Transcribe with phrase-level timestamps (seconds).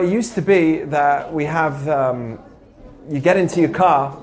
[0.00, 2.38] It used to be that we have, um,
[3.10, 4.16] you get into your car,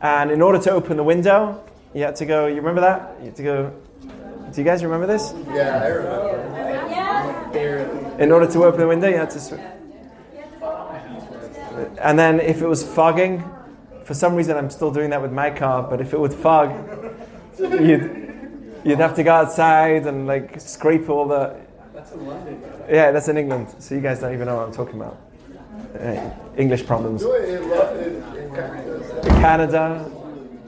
[0.00, 1.60] and in order to open the window,
[1.92, 3.16] you had to go, you remember that?
[3.18, 3.72] You had to go,
[4.52, 5.34] do you guys remember this?
[5.52, 6.88] Yeah, I remember.
[6.88, 8.18] Yeah.
[8.22, 9.40] In order to open the window, you had to.
[9.40, 9.54] Sw-
[12.00, 13.42] and then if it was fogging,
[14.04, 16.70] for some reason I'm still doing that with my car, but if it would fog,
[17.58, 21.56] you'd, you'd have to go outside and like scrape all the.
[22.02, 22.62] That's in London.
[22.90, 25.20] Yeah, that's in England, so you guys don't even know what I'm talking about.
[25.94, 27.22] Uh, English problems.
[29.38, 30.10] Canada,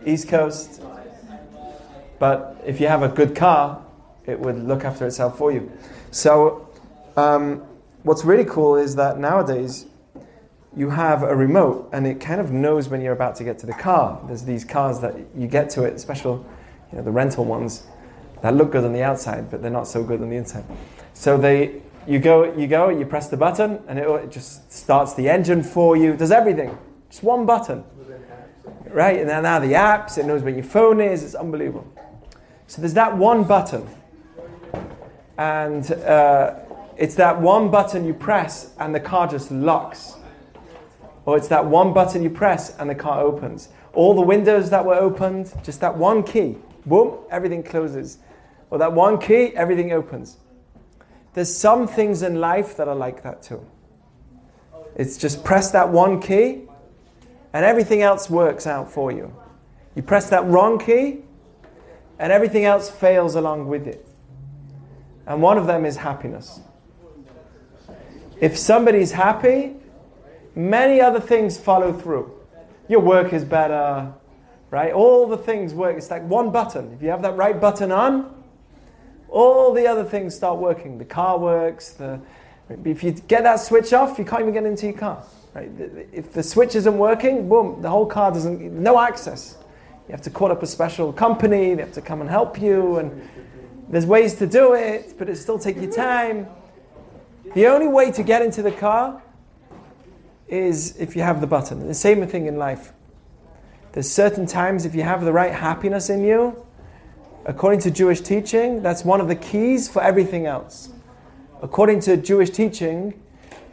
[0.07, 0.81] East Coast.
[2.21, 3.85] But if you have a good car,
[4.27, 5.73] it would look after itself for you.
[6.13, 6.69] So,
[7.17, 7.65] um,
[8.05, 9.87] what's really cool is that nowadays
[10.77, 13.67] you have a remote and it kind of knows when you're about to get to
[13.67, 14.21] the car.
[14.29, 16.47] There's these cars that you get to it, special,
[16.93, 17.89] you know, the rental ones
[18.43, 20.65] that look good on the outside, but they're not so good on the inside.
[21.15, 25.15] So they, you go, you go, you press the button, and it, it just starts
[25.15, 26.17] the engine for you.
[26.17, 26.77] Does everything,
[27.09, 27.85] just one button,
[28.89, 29.19] right?
[29.19, 31.23] And then now the apps, it knows where your phone is.
[31.23, 31.91] It's unbelievable.
[32.67, 33.89] So there's that one button,
[35.39, 36.57] and uh,
[36.97, 40.15] it's that one button you press, and the car just locks.
[41.27, 43.69] Or it's that one button you press, and the car opens.
[43.95, 48.19] All the windows that were opened, just that one key, boom, everything closes.
[48.71, 50.39] Or that one key, everything opens.
[51.35, 53.65] There's some things in life that are like that too.
[54.97, 56.63] It's just press that one key,
[57.53, 59.35] and everything else works out for you.
[59.97, 61.23] You press that wrong key,
[62.19, 64.07] and everything else fails along with it.
[65.27, 66.61] And one of them is happiness.
[68.41, 69.75] If somebody's happy,
[70.55, 72.33] many other things follow through.
[72.89, 74.13] Your work is better,
[74.71, 74.93] right?
[74.93, 75.97] All the things work.
[75.97, 76.93] It's like one button.
[76.93, 78.34] If you have that right button on,
[79.35, 80.97] all the other things start working.
[80.97, 81.91] The car works.
[81.91, 82.21] The,
[82.85, 85.25] if you get that switch off, you can't even get into your car.
[85.55, 85.69] Right?
[86.13, 89.59] If the switch isn't working, boom, the whole car doesn't, no access.
[90.07, 92.99] You have to call up a special company, they have to come and help you,
[92.99, 93.29] and
[93.89, 96.47] there's ways to do it, but it still takes you time.
[97.55, 99.21] The only way to get into the car
[100.47, 101.89] is if you have the button.
[101.89, 102.93] The same thing in life.
[103.93, 106.64] There's certain times if you have the right happiness in you,
[107.47, 110.91] according to Jewish teaching, that's one of the keys for everything else.
[111.63, 113.21] According to Jewish teaching,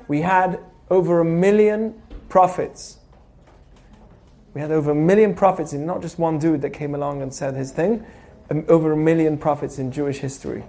[0.07, 0.59] we had
[0.89, 2.97] over a million prophets.
[4.53, 7.33] We had over a million prophets, and not just one dude that came along and
[7.33, 8.05] said his thing,
[8.49, 10.63] um, over a million prophets in Jewish history.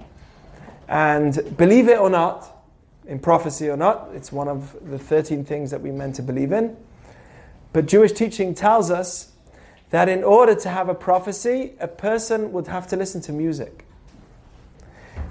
[0.88, 2.64] And believe it or not,
[3.06, 6.52] in prophecy or not, it's one of the 13 things that we meant to believe
[6.52, 6.76] in.
[7.72, 9.31] But Jewish teaching tells us
[9.92, 13.84] that in order to have a prophecy, a person would have to listen to music.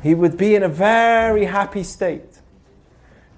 [0.03, 2.39] He would be in a very happy state.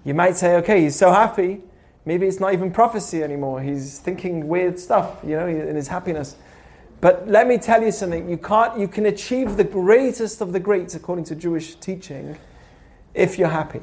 [0.03, 1.61] You might say, okay, he's so happy,
[2.05, 3.61] maybe it's not even prophecy anymore.
[3.61, 6.35] He's thinking weird stuff, you know, in his happiness.
[6.99, 8.29] But let me tell you something.
[8.29, 12.37] You can't you can achieve the greatest of the greats according to Jewish teaching
[13.13, 13.81] if you're happy.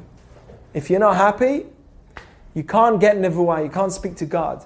[0.75, 1.65] If you're not happy,
[2.53, 4.63] you can't get nevuah, you can't speak to God.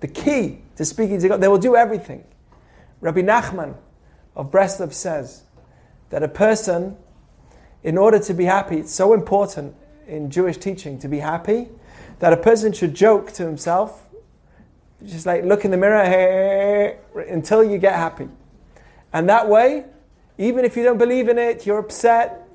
[0.00, 2.24] The key to speaking to God, they will do everything.
[3.00, 3.74] Rabbi Nachman
[4.36, 5.42] of Breslov says
[6.10, 6.96] that a person,
[7.82, 9.74] in order to be happy, it's so important
[10.06, 11.68] in Jewish teaching to be happy
[12.20, 14.06] that a person should joke to himself,
[15.04, 16.96] just like look in the mirror
[17.28, 18.28] until you get happy.
[19.12, 19.84] And that way,
[20.38, 22.48] even if you don't believe in it, you're upset,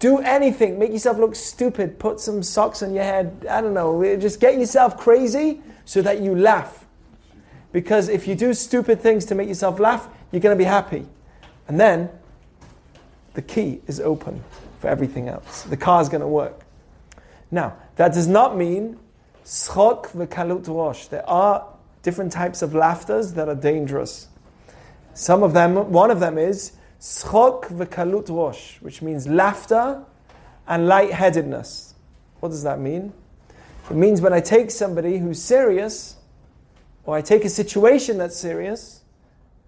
[0.00, 4.16] do anything, make yourself look stupid, put some socks on your head, I don't know,
[4.16, 6.85] just get yourself crazy so that you laugh.
[7.76, 11.04] Because if you do stupid things to make yourself laugh, you're going to be happy.
[11.68, 12.08] And then
[13.34, 14.42] the key is open
[14.80, 15.64] for everything else.
[15.64, 16.58] The car is going to work.
[17.50, 18.98] Now, that does not mean
[19.44, 21.08] schok v'kalut rosh.
[21.08, 21.66] There are
[22.02, 24.28] different types of laughters that are dangerous.
[25.12, 30.02] Some of them, one of them is schok v'kalut rosh, which means laughter
[30.66, 31.92] and lightheadedness.
[32.40, 33.12] What does that mean?
[33.90, 36.15] It means when I take somebody who's serious,
[37.06, 39.02] or I take a situation that's serious,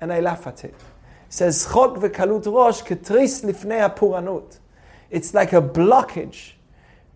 [0.00, 0.74] and I laugh at it.
[0.74, 4.58] It says v'kalut rosh ketris lifnei puranut.
[5.10, 6.52] It's like a blockage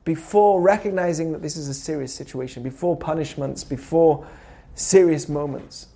[0.05, 4.27] before recognizing that this is a serious situation, before punishments, before
[4.75, 5.89] serious moments.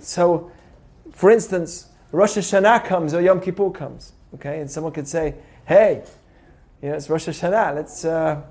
[0.00, 0.50] So,
[1.12, 6.02] for instance, Rosh Hashanah comes or Yom Kippur comes, okay, and someone could say, "Hey,
[6.82, 7.74] you know, it's Rosh Hashanah.
[7.74, 8.42] Let's uh,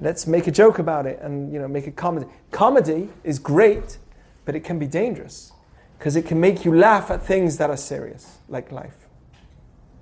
[0.00, 3.98] let's make a joke about it and you know make a comedy." Comedy is great,
[4.46, 5.52] but it can be dangerous
[5.98, 8.96] because it can make you laugh at things that are serious, like life.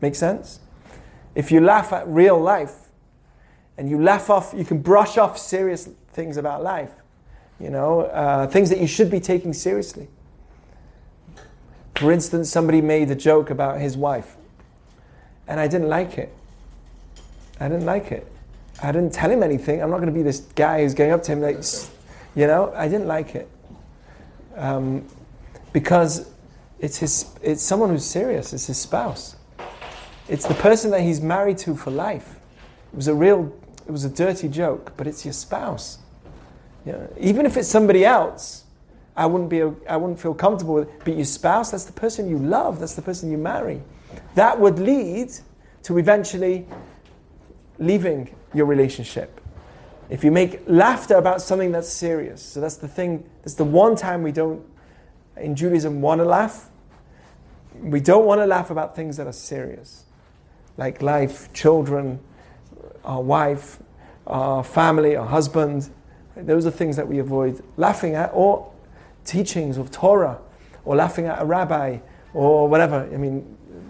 [0.01, 0.61] Make sense?
[1.35, 2.85] If you laugh at real life,
[3.77, 6.93] and you laugh off, you can brush off serious things about life,
[7.59, 10.09] you know, uh, things that you should be taking seriously.
[11.97, 14.37] For instance, somebody made a joke about his wife,
[15.47, 16.33] and I didn't like it.
[17.61, 18.27] I didn't like it.
[18.83, 19.83] I didn't tell him anything.
[19.83, 21.59] I'm not going to be this guy who's going up to him like,
[22.35, 23.49] you know, I didn't like it.
[24.57, 25.07] Um,
[25.73, 26.31] because
[26.79, 29.37] it's, his, it's someone who's serious, it's his spouse.
[30.29, 32.39] It's the person that he's married to for life.
[32.93, 33.53] It was a real,
[33.87, 35.99] it was a dirty joke, but it's your spouse.
[36.87, 38.65] You know, even if it's somebody else,
[39.17, 41.05] I wouldn't, be, I wouldn't feel comfortable with it.
[41.05, 43.83] But your spouse, that's the person you love, that's the person you marry.
[44.35, 45.33] That would lead
[45.85, 46.67] to eventually
[47.79, 49.41] leaving your relationship.
[50.11, 53.97] If you make laughter about something that's serious, so that's the thing, that's the one
[53.97, 54.65] time we don't,
[55.37, 56.71] in Judaism, want to laugh.
[57.81, 60.05] We don't want to laugh about things that are serious,
[60.77, 62.21] like life, children,
[63.05, 63.79] our wife,
[64.27, 65.91] our family, our husband.
[66.37, 68.71] Those are things that we avoid laughing at, or
[69.25, 70.39] teachings of Torah,
[70.85, 71.99] or laughing at a rabbi,
[72.35, 73.09] or whatever.
[73.13, 73.41] I mean,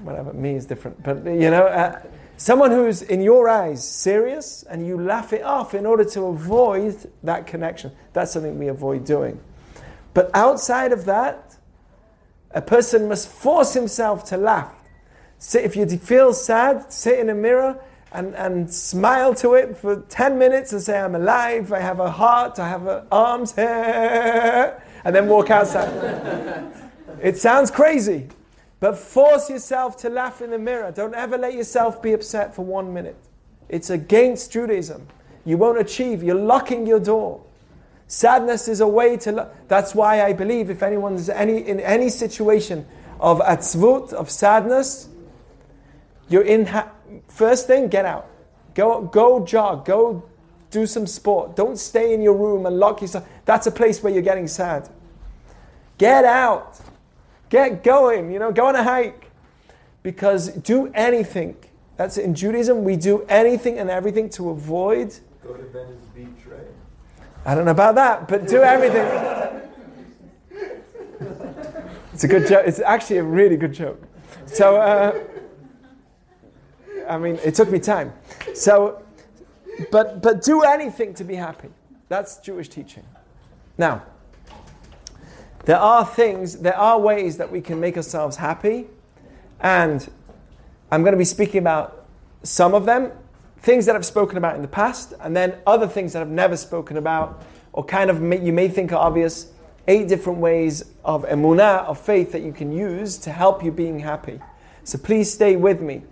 [0.04, 1.66] whatever, me is different, but you know.
[1.66, 2.00] Uh,
[2.44, 7.10] Someone who's in your eyes serious and you laugh it off in order to avoid
[7.22, 7.90] that connection.
[8.12, 9.40] That's something we avoid doing.
[10.12, 11.56] But outside of that,
[12.50, 14.74] a person must force himself to laugh.
[15.54, 17.80] If you feel sad, sit in a mirror
[18.12, 22.10] and, and smile to it for 10 minutes and say, I'm alive, I have a
[22.10, 25.88] heart, I have arms, and then walk outside.
[27.22, 28.28] it sounds crazy,
[28.80, 30.92] but force yourself to laugh in the mirror.
[30.92, 33.16] Don't ever let yourself be upset for one minute.
[33.68, 35.06] It's against Judaism.
[35.44, 36.22] You won't achieve.
[36.22, 37.42] You're locking your door.
[38.06, 39.32] Sadness is a way to.
[39.32, 42.86] Lo- That's why I believe if anyone's any in any situation
[43.20, 45.08] of atzvut of sadness,
[46.28, 46.66] you're in.
[46.66, 46.90] Ha-
[47.28, 48.28] first thing, get out.
[48.74, 49.86] Go go jog.
[49.86, 50.22] Go
[50.70, 51.56] do some sport.
[51.56, 53.26] Don't stay in your room and lock yourself.
[53.46, 54.88] That's a place where you're getting sad.
[55.96, 56.78] Get out.
[57.54, 59.30] Get going, you know, go on a hike.
[60.02, 61.54] Because do anything.
[61.96, 65.16] That's in Judaism, we do anything and everything to avoid.
[65.40, 66.66] Go to Venice Beach, right?
[67.46, 69.06] I don't know about that, but do everything.
[72.12, 72.64] it's a good joke.
[72.66, 74.02] It's actually a really good joke.
[74.46, 75.22] So, uh,
[77.08, 78.12] I mean, it took me time.
[78.54, 79.00] So,
[79.92, 81.68] but, but do anything to be happy.
[82.08, 83.04] That's Jewish teaching.
[83.78, 84.02] Now,
[85.64, 88.86] there are things, there are ways that we can make ourselves happy,
[89.60, 90.08] and
[90.90, 92.06] I'm going to be speaking about
[92.42, 93.12] some of them,
[93.58, 96.56] things that I've spoken about in the past, and then other things that I've never
[96.56, 99.50] spoken about, or kind of may, you may think are obvious.
[99.86, 103.98] Eight different ways of emunah, of faith, that you can use to help you being
[103.98, 104.40] happy.
[104.84, 106.02] So please stay with me.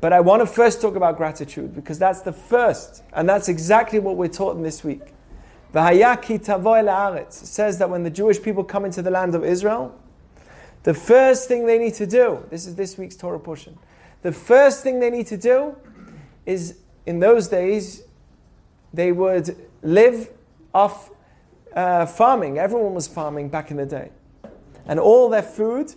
[0.00, 3.98] But I want to first talk about gratitude because that's the first, and that's exactly
[3.98, 5.12] what we're taught in this week.
[5.72, 9.96] V'hayaki tavoy la'aretz says that when the Jewish people come into the land of Israel,
[10.82, 13.78] the first thing they need to do, this is this week's Torah portion,
[14.22, 15.76] the first thing they need to do
[16.46, 18.02] is in those days,
[18.92, 20.30] they would live
[20.74, 21.10] off
[21.74, 22.58] uh, farming.
[22.58, 24.10] Everyone was farming back in the day.
[24.86, 25.94] And all their food,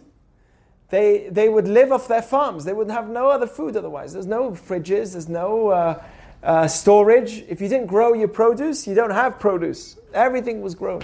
[0.90, 2.66] they, they would live off their farms.
[2.66, 4.14] They would have no other food otherwise.
[4.14, 6.04] There's no fridges, there's no uh,
[6.44, 7.44] uh, storage.
[7.48, 9.98] If you didn't grow your produce, you don't have produce.
[10.14, 11.04] Everything was grown.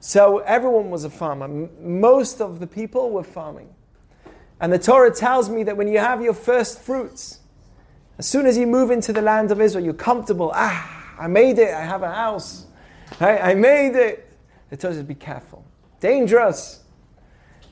[0.00, 1.48] So everyone was a farmer.
[1.80, 3.68] Most of the people were farming.
[4.60, 7.40] And the Torah tells me that when you have your first fruits,
[8.18, 10.52] as soon as you move into the land of Israel, you're comfortable.
[10.54, 11.72] Ah, I made it.
[11.72, 12.66] I have a house.
[13.20, 14.28] I, I made it.
[14.70, 15.64] The Torah says, be careful.
[16.00, 16.84] Dangerous.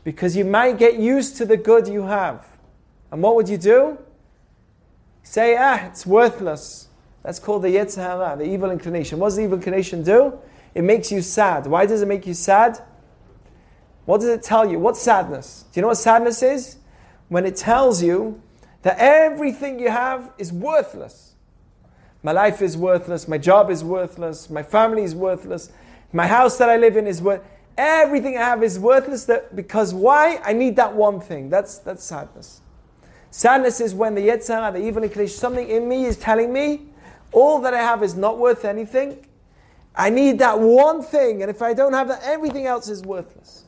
[0.02, 2.46] Because you might get used to the good you have.
[3.12, 3.98] And what would you do?
[5.30, 6.88] Say, ah, it's worthless.
[7.22, 9.20] That's called the Yetzer Hara, the evil inclination.
[9.20, 10.36] What does the evil inclination do?
[10.74, 11.68] It makes you sad.
[11.68, 12.82] Why does it make you sad?
[14.06, 14.80] What does it tell you?
[14.80, 15.66] What's sadness?
[15.70, 16.78] Do you know what sadness is?
[17.28, 18.42] When it tells you
[18.82, 21.34] that everything you have is worthless.
[22.24, 23.28] My life is worthless.
[23.28, 24.50] My job is worthless.
[24.50, 25.70] My family is worthless.
[26.12, 27.40] My house that I live in is worth.
[27.78, 29.26] Everything I have is worthless.
[29.26, 30.40] That because why?
[30.42, 31.50] I need that one thing.
[31.50, 32.62] That's that's sadness.
[33.30, 36.82] Sadness is when the Yetzer the evil inclination, something in me is telling me
[37.32, 39.26] all that I have is not worth anything.
[39.94, 43.64] I need that one thing, and if I don't have that, everything else is worthless.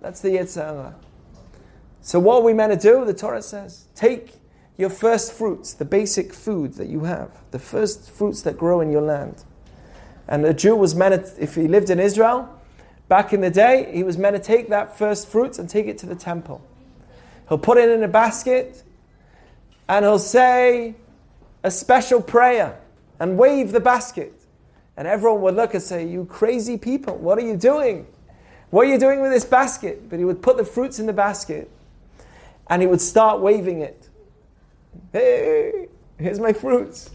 [0.00, 0.94] That's the Yetzer
[2.00, 3.04] So what are we meant to do?
[3.04, 4.34] The Torah says, take
[4.76, 8.90] your first fruits, the basic food that you have, the first fruits that grow in
[8.90, 9.44] your land.
[10.28, 12.48] And a Jew was meant to, if he lived in Israel,
[13.08, 15.96] back in the day, he was meant to take that first fruits and take it
[15.98, 16.66] to the temple.
[17.48, 18.82] He'll put it in a basket
[19.88, 20.94] and he'll say
[21.62, 22.80] a special prayer.
[23.18, 24.32] and wave the basket.
[24.96, 28.06] And everyone would look and say, You crazy people, what are you doing?
[28.70, 30.08] What are you doing with this basket?
[30.08, 31.70] But he would put the fruits in the basket
[32.68, 34.08] and he would start waving it.
[35.12, 35.88] Hey,
[36.18, 37.10] here's my fruits.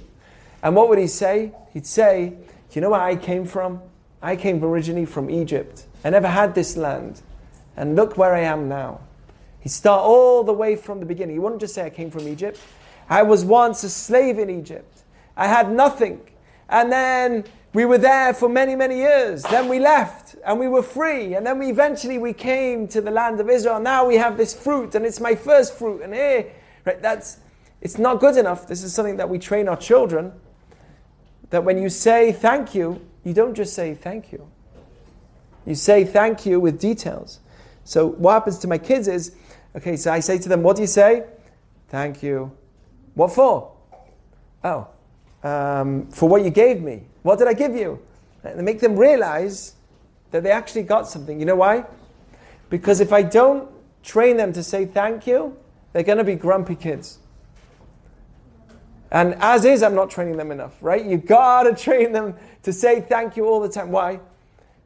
[0.63, 1.51] And what would he say?
[1.73, 2.33] He'd say,
[2.71, 3.81] you know where I came from?
[4.21, 5.85] I came originally from Egypt.
[6.05, 7.21] I never had this land.
[7.75, 9.01] And look where I am now.
[9.62, 11.36] He'd start all the way from the beginning.
[11.36, 12.60] He wouldn't just say, I came from Egypt.
[13.10, 15.03] I was once a slave in Egypt.
[15.38, 16.22] I had nothing.
[16.68, 19.44] And then we were there for many, many years.
[19.44, 21.36] Then we left and we were free.
[21.36, 23.80] And then we eventually we came to the land of Israel.
[23.80, 26.01] Now we have this fruit and it's my first fruit.
[26.01, 26.51] And here,
[26.86, 27.38] right, that's,
[27.82, 28.68] it's not good enough.
[28.68, 30.34] This is something that we train our children.
[31.51, 34.50] That when you say thank you, you don't just say thank you.
[35.65, 37.39] You say thank you with details.
[37.84, 39.36] So what happens to my kids is,
[39.75, 41.25] okay, so I say to them, what do you say?
[41.89, 42.51] Thank you.
[43.13, 43.73] What for?
[44.63, 44.87] Oh,
[45.43, 47.03] um, for what you gave me.
[47.23, 47.99] What did I give you?
[48.43, 49.75] And make them realize
[50.31, 51.39] that they actually got something.
[51.39, 51.85] You know why?
[52.69, 53.69] Because if I don't
[54.03, 55.57] train them to say thank you,
[55.93, 57.19] they're going to be grumpy kids.
[59.11, 61.03] And as is, I'm not training them enough, right?
[61.05, 63.91] You gotta train them to say thank you all the time.
[63.91, 64.21] Why?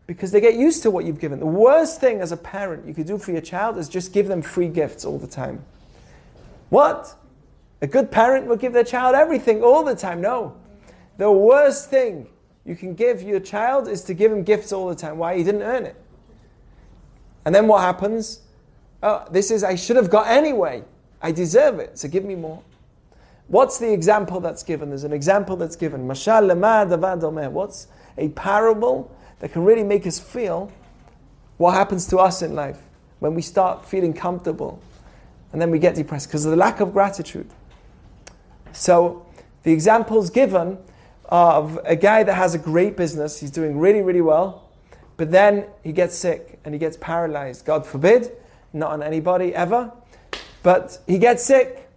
[0.08, 1.40] Because they get used to what you've given.
[1.40, 4.28] The worst thing as a parent you could do for your child is just give
[4.28, 5.64] them free gifts all the time.
[6.70, 7.16] What?
[7.82, 10.22] A good parent would give their child everything all the time.
[10.22, 10.56] No.
[11.18, 12.28] The worst thing
[12.66, 15.18] you can give your child is to give him gifts all the time.
[15.18, 15.38] Why?
[15.38, 15.96] He didn't earn it.
[17.46, 18.42] And then what happens?
[19.04, 20.84] Oh, this is, I should have got anyway.
[21.22, 22.62] I deserve it, so give me more.
[23.48, 24.90] What's the example that's given?
[24.90, 26.08] There's an example that's given.
[26.08, 26.28] What's
[28.18, 30.72] a parable that can really make us feel
[31.58, 32.80] what happens to us in life
[33.20, 34.82] when we start feeling comfortable
[35.52, 37.50] and then we get depressed because of the lack of gratitude.
[38.74, 39.26] So
[39.64, 40.78] the examples given
[41.26, 44.70] of a guy that has a great business, he's doing really, really well,
[45.18, 47.66] but then he gets sick and he gets paralyzed.
[47.66, 48.32] God forbid,
[48.74, 49.92] not on anybody ever,
[50.62, 51.90] but he gets sick.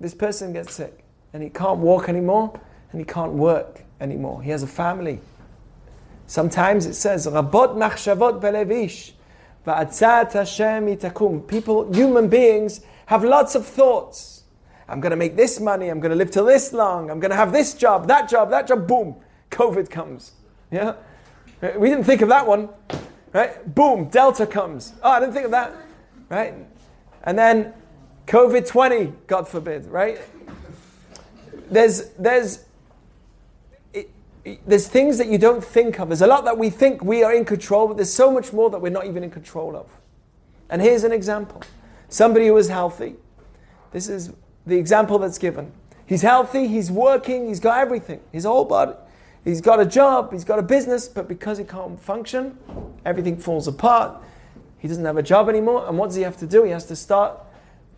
[0.00, 2.58] This person gets sick and he can't walk anymore
[2.90, 4.42] and he can't work anymore.
[4.42, 5.20] He has a family.
[6.26, 9.12] Sometimes it says, Rabot machshavot belevish,
[9.66, 11.46] va'atzat Hashem itakum.
[11.46, 14.42] People, human beings, have lots of thoughts.
[14.88, 15.88] I'm going to make this money.
[15.88, 17.10] I'm going to live till this long.
[17.10, 18.86] I'm going to have this job, that job, that job.
[18.86, 19.16] Boom,
[19.50, 20.32] COVID comes.
[20.70, 20.94] Yeah,
[21.76, 22.68] we didn't think of that one,
[23.32, 23.74] right?
[23.74, 24.92] Boom, Delta comes.
[25.02, 25.72] Oh, I didn't think of that,
[26.28, 26.54] right?
[27.22, 27.72] And then
[28.26, 30.20] COVID twenty, God forbid, right?
[31.70, 32.63] There's there's
[34.66, 36.08] there's things that you don't think of.
[36.08, 38.70] There's a lot that we think we are in control, but there's so much more
[38.70, 39.86] that we're not even in control of.
[40.68, 41.62] And here's an example:
[42.08, 43.16] somebody who is healthy.
[43.92, 44.32] This is
[44.66, 45.72] the example that's given.
[46.06, 48.92] He's healthy, he's working, he's got everything, his whole body.
[49.44, 52.58] He's got a job, he's got a business, but because he can't function,
[53.04, 54.22] everything falls apart.
[54.78, 56.64] He doesn't have a job anymore, and what does he have to do?
[56.64, 57.38] He has to start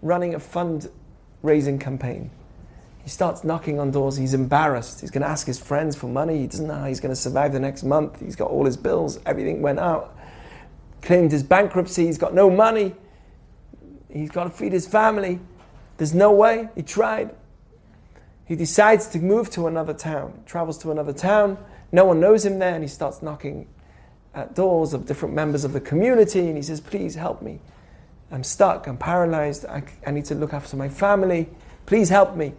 [0.02, 2.30] running a fundraising campaign.
[3.06, 5.00] He starts knocking on doors, he's embarrassed.
[5.00, 7.20] He's going to ask his friends for money, he doesn't know how he's going to
[7.20, 8.18] survive the next month.
[8.18, 10.18] He's got all his bills, everything went out.
[11.02, 12.96] Claimed his bankruptcy, he's got no money,
[14.12, 15.38] he's got to feed his family.
[15.98, 16.68] There's no way.
[16.74, 17.32] He tried.
[18.44, 21.58] He decides to move to another town, travels to another town.
[21.92, 23.68] No one knows him there, and he starts knocking
[24.34, 26.48] at doors of different members of the community.
[26.48, 27.60] And he says, Please help me.
[28.32, 28.88] I'm stuck.
[28.88, 29.64] I'm paralyzed.
[29.64, 31.48] I, I need to look after my family.
[31.86, 32.52] Please help me.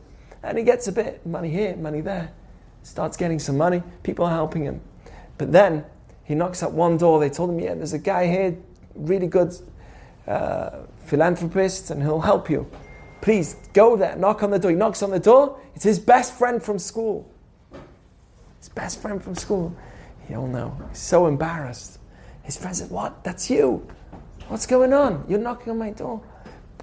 [0.48, 2.32] And he gets a bit money here, money there.
[2.82, 3.84] Starts getting some money.
[4.04, 4.80] People are helping him.
[5.38, 5.84] But then
[6.24, 7.20] he knocks at one door.
[7.20, 8.58] They told him, Yeah, there's a guy here,
[8.96, 9.54] really good
[10.25, 12.66] uh, philanthropist, and he'll help you.
[13.20, 14.72] Please go there, knock on the door.
[14.72, 15.60] He knocks on the door.
[15.75, 17.30] It's his best friend from school.
[18.60, 19.75] His best friend from school.
[20.30, 20.77] He'll know.
[20.89, 22.00] He's so embarrassed.
[22.44, 23.22] His friend said, What?
[23.25, 23.86] That's you.
[24.48, 25.25] What's going on?
[25.27, 26.24] You're knocking on my door.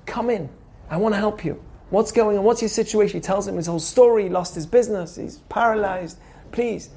[0.04, 0.50] Come in.
[0.90, 1.62] I want to help you.
[1.91, 2.45] What's going on?
[2.45, 3.21] What's your situation?
[3.21, 4.25] He tells him his whole story.
[4.25, 5.17] He lost his business.
[5.17, 6.19] He's paralyzed.
[6.53, 6.91] Please.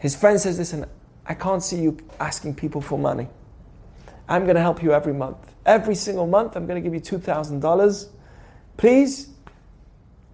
[0.00, 0.86] His friend says, Listen,
[1.26, 3.28] I can't see you asking people for money.
[4.28, 5.54] I'm going to help you every month.
[5.66, 8.08] Every single month, I'm going to give you $2,000
[8.78, 9.30] Please,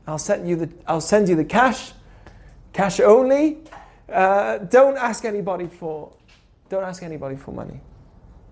[0.06, 1.92] I'll send you the, I'll send you the cash,
[2.74, 3.58] cash only.
[4.08, 6.12] Uh, don't ask anybody for,
[6.68, 7.80] don't ask anybody for money.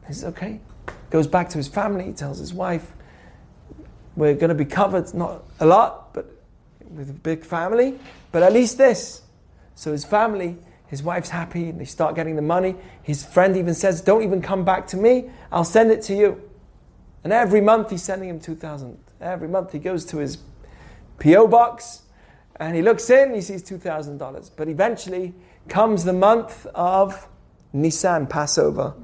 [0.09, 0.61] He says, okay.
[1.11, 2.94] Goes back to his family, tells his wife,
[4.16, 6.26] we're going to be covered, not a lot, but
[6.90, 7.99] with a big family,
[8.31, 9.23] but at least this.
[9.75, 12.76] So his family, his wife's happy, and they start getting the money.
[13.02, 16.42] His friend even says, don't even come back to me, I'll send it to you.
[17.25, 20.38] And every month he's sending him 2,000 Every month he goes to his
[21.21, 21.47] P.O.
[21.47, 22.02] box
[22.57, 24.50] And he looks in, he sees $2,000.
[24.57, 25.35] But eventually
[25.69, 27.28] comes the month of
[27.73, 28.95] Nisan, Passover.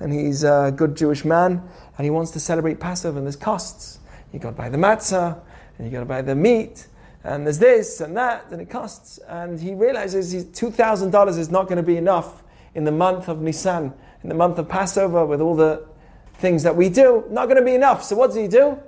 [0.00, 1.62] And he's a good Jewish man,
[1.96, 3.99] and he wants to celebrate Passover, and there's costs.
[4.32, 5.40] You got to buy the matzah,
[5.78, 6.86] and you got to buy the meat,
[7.24, 9.18] and there's this and that, and it costs.
[9.28, 12.42] And he realizes his $2,000 is not going to be enough
[12.74, 15.86] in the month of Nisan, in the month of Passover, with all the
[16.34, 18.02] things that we do, not going to be enough.
[18.02, 18.78] So what does he do?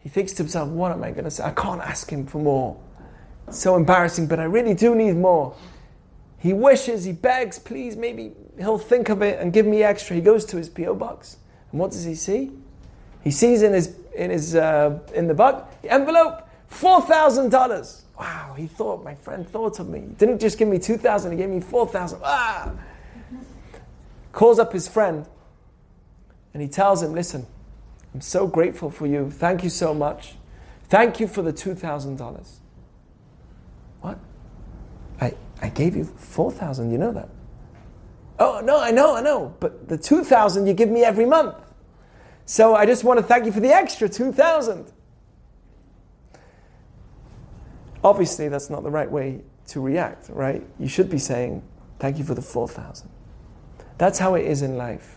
[0.00, 1.44] He thinks to himself, what am I going to say?
[1.44, 2.80] I can't ask him for more.
[3.46, 5.54] It's so embarrassing, but I really do need more.
[6.38, 10.16] He wishes, he begs, please, maybe he'll think of it and give me extra.
[10.16, 10.94] He goes to his P.O.
[10.94, 11.36] box.
[11.70, 12.50] And what does he see?
[13.22, 18.02] He sees in his, in his, uh, in the the envelope, $4,000.
[18.18, 20.00] Wow, he thought, my friend thought of me.
[20.00, 22.20] He didn't just give me 2,000, he gave me 4,000.
[22.22, 22.72] Ah!
[24.32, 25.26] Calls up his friend
[26.52, 27.46] and he tells him, listen,
[28.14, 29.30] I'm so grateful for you.
[29.30, 30.34] Thank you so much.
[30.88, 32.46] Thank you for the $2,000.
[34.00, 34.18] What?
[35.20, 37.28] I, I gave you 4,000, you know that?
[38.38, 39.54] Oh, no, I know, I know.
[39.60, 41.54] But the 2,000 you give me every month.
[42.50, 44.92] So I just want to thank you for the extra 2,000.
[48.02, 50.60] Obviously, that's not the right way to react, right?
[50.76, 51.62] You should be saying,
[52.00, 53.08] thank you for the 4,000.
[53.98, 55.16] That's how it is in life.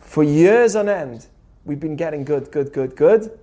[0.00, 1.28] For years on end,
[1.64, 3.38] we've been getting good, good, good, good.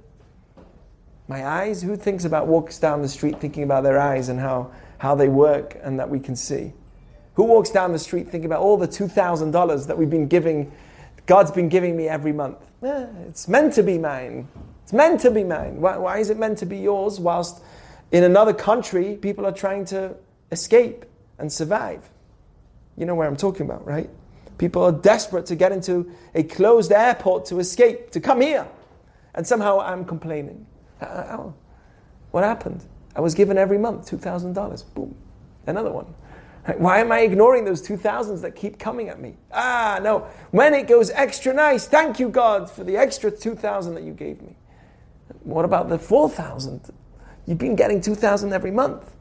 [1.29, 4.69] My eyes, who thinks about walks down the street thinking about their eyes and how,
[4.97, 6.73] how they work and that we can see?
[7.35, 10.73] Who walks down the street thinking about all the $2,000 that we've been giving,
[11.25, 12.57] God's been giving me every month?
[12.83, 14.47] Eh, it's meant to be mine.
[14.83, 15.81] It's meant to be mine.
[15.81, 17.63] Why, why is it meant to be yours whilst
[18.11, 20.15] in another country people are trying to
[20.51, 21.05] escape
[21.39, 22.07] and survive?
[22.95, 24.09] You know where I'm talking about, right?
[24.57, 28.67] People are desperate to get into a closed airport to escape, to come here.
[29.33, 30.65] And somehow I'm complaining.
[32.31, 32.85] What happened?
[33.15, 34.93] I was given every month $2,000.
[34.93, 35.15] Boom.
[35.67, 36.13] Another one.
[36.77, 39.37] Why am I ignoring those 2000s that keep coming at me?
[39.51, 40.27] Ah, no.
[40.49, 44.41] When it goes extra nice, thank you, God, for the extra 2000 that you gave
[44.41, 44.55] me.
[45.43, 46.91] What about the 4000?
[47.45, 49.11] You've been getting 2000 every month.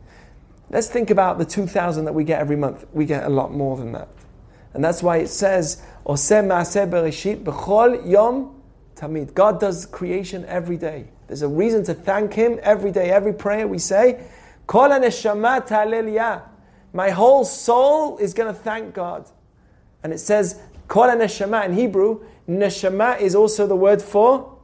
[0.71, 2.87] Let's think about the 2000 that we get every month.
[2.95, 4.09] We get a lot more than that.
[4.73, 8.63] And that's why it says, Oseh Maaseh Bereshit B'chol Yom
[8.97, 9.35] Tamid.
[9.35, 11.09] God does creation every day.
[11.27, 13.11] There's a reason to thank Him every day.
[13.11, 14.25] Every prayer we say,
[14.67, 15.67] Kol neshama
[16.95, 19.29] My whole soul is going to thank God.
[20.05, 24.57] And it says, Kol neshama in Hebrew, neshama is also the word for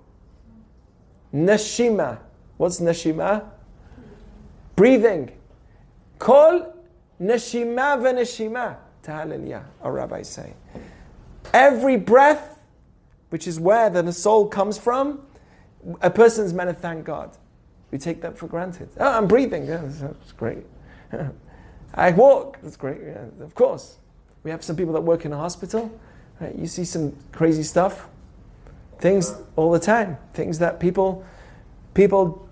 [1.35, 2.21] neshima.
[2.57, 3.45] What's neshima?
[4.77, 5.33] Breathing.
[6.21, 6.73] Kol
[7.21, 8.77] neshima v'neshima.
[9.05, 10.55] Hallelujah, our rabbis say.
[11.53, 12.61] Every breath,
[13.31, 15.27] which is where the soul comes from,
[16.01, 17.37] a person's meant to thank God.
[17.91, 18.91] We take that for granted.
[19.01, 19.67] Oh, I'm breathing.
[19.67, 20.65] Yeah, that's great.
[21.95, 22.59] I walk.
[22.63, 23.01] That's great.
[23.03, 23.99] Yeah, of course.
[24.43, 25.91] We have some people that work in a hospital.
[26.41, 26.55] Right?
[26.55, 28.09] You see some crazy stuff.
[28.99, 30.19] Things all the time.
[30.35, 31.25] Things that people
[31.95, 32.49] people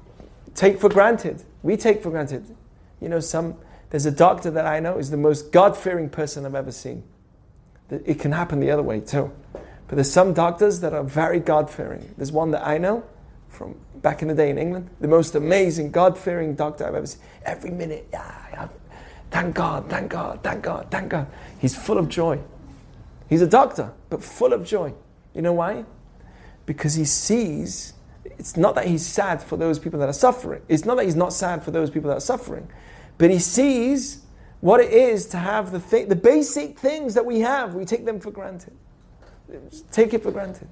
[0.54, 1.42] take for granted.
[1.62, 2.44] We take for granted.
[3.00, 3.56] You know, some
[3.90, 7.04] there's a doctor that I know is the most God fearing person I've ever seen.
[7.90, 9.32] It can happen the other way too.
[9.52, 12.14] But there's some doctors that are very God fearing.
[12.18, 13.02] There's one that I know
[13.48, 17.06] from back in the day in England, the most amazing God fearing doctor I've ever
[17.06, 17.22] seen.
[17.44, 18.68] Every minute, yeah,
[19.30, 21.26] thank God, thank God, thank God, thank God.
[21.58, 22.40] He's full of joy.
[23.28, 24.94] He's a doctor, but full of joy.
[25.34, 25.84] You know why?
[26.66, 30.62] Because he sees, it's not that he's sad for those people that are suffering.
[30.68, 32.68] It's not that he's not sad for those people that are suffering.
[33.18, 34.24] But he sees
[34.60, 37.74] what it is to have the, th- the basic things that we have.
[37.74, 38.76] We take them for granted.
[39.92, 40.68] Take it for granted.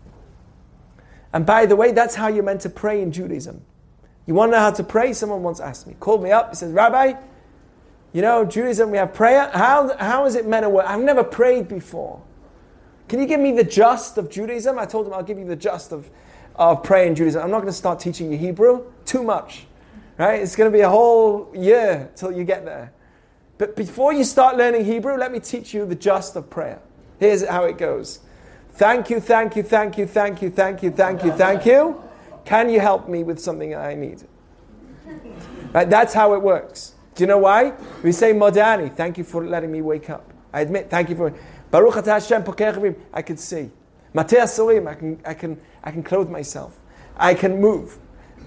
[1.32, 3.62] And by the way, that's how you're meant to pray in Judaism.
[4.26, 5.12] You want to know how to pray?
[5.12, 7.14] Someone once asked me, called me up, he says, Rabbi,
[8.12, 9.50] you know, Judaism, we have prayer.
[9.52, 10.86] How, how is it meant to work?
[10.88, 12.22] I've never prayed before.
[13.08, 14.78] Can you give me the just of Judaism?
[14.78, 16.10] I told him I'll give you the just of,
[16.56, 17.42] of prayer in Judaism.
[17.42, 18.84] I'm not going to start teaching you Hebrew.
[19.04, 19.66] Too much.
[20.18, 20.40] Right?
[20.40, 22.92] It's going to be a whole year till you get there.
[23.58, 26.80] But before you start learning Hebrew, let me teach you the just of prayer.
[27.18, 28.20] Here's how it goes.
[28.72, 32.02] Thank you, thank you, thank you, thank you, thank you, thank you, thank you.
[32.44, 34.22] Can you help me with something I need?
[35.72, 36.95] Right, that's how it works.
[37.16, 37.72] Do you know why?
[38.02, 40.30] We say Modani, thank you for letting me wake up.
[40.52, 41.32] I admit, thank you for
[41.70, 42.44] Baruch Hashem
[43.12, 43.70] I can see.
[44.14, 46.78] Matir Asurim, I can, I can, I can clothe myself.
[47.16, 47.98] I can move.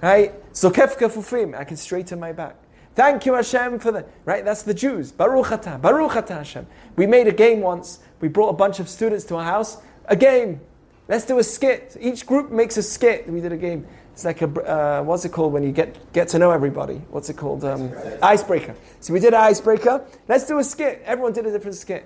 [0.01, 0.33] Right?
[0.53, 2.55] Zokef kefufim, I can straighten my back.
[2.93, 4.45] Thank you, Hashem, for the right.
[4.45, 5.11] That's the Jews.
[5.11, 6.67] Baruch atah, Baruch atah, Hashem.
[6.95, 7.99] We made a game once.
[8.19, 9.77] We brought a bunch of students to our house.
[10.05, 10.61] A game.
[11.07, 11.97] Let's do a skit.
[11.99, 13.27] Each group makes a skit.
[13.27, 13.87] We did a game.
[14.19, 16.95] It's like a uh, what's it called when you get get to know everybody?
[17.09, 17.63] What's it called?
[17.63, 18.75] Um, icebreaker.
[18.99, 20.03] So we did icebreaker.
[20.27, 21.01] Let's do a skit.
[21.05, 22.05] Everyone did a different skit.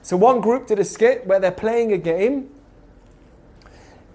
[0.00, 2.48] So one group did a skit where they're playing a game,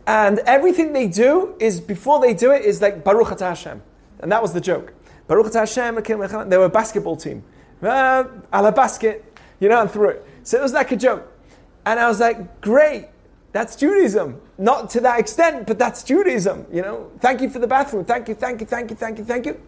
[0.08, 3.84] and everything they do is before they do it is like Baruch Atah Hashem,
[4.22, 4.94] and that was the joke.
[5.28, 6.50] Baruch Atah Hashem.
[6.50, 7.44] They were a basketball team.
[7.80, 9.24] Uh, a la basket,
[9.60, 10.26] you know, and threw it.
[10.42, 11.32] So it was like a joke,
[11.86, 13.10] and I was like, great.
[13.56, 14.42] That's Judaism.
[14.58, 16.66] Not to that extent, but that's Judaism.
[16.70, 18.04] You know, thank you for the bathroom.
[18.04, 19.62] Thank you, thank you, thank you, thank you, thank you.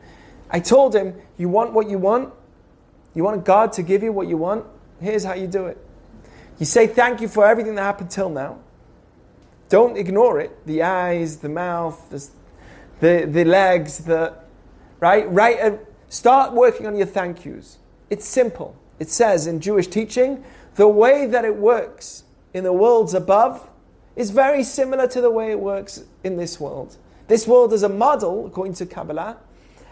[0.50, 2.34] I told him, you want what you want?
[3.13, 4.65] You want God to give you what you want?
[5.00, 5.78] Here's how you do it.
[6.60, 8.60] You say thank you for everything that happened till now.
[9.69, 10.67] Don't ignore it.
[10.67, 12.28] The eyes, the mouth, the,
[13.00, 14.34] the, the legs, the
[15.00, 15.32] right?
[15.32, 15.80] Right.
[16.10, 17.78] Start working on your thank yous.
[18.10, 18.76] It's simple.
[19.00, 20.43] It says in Jewish teaching,
[20.76, 23.69] the way that it works in the worlds above
[24.17, 26.97] is very similar to the way it works in this world.
[27.27, 29.38] This world is a model, according to Kabbalah,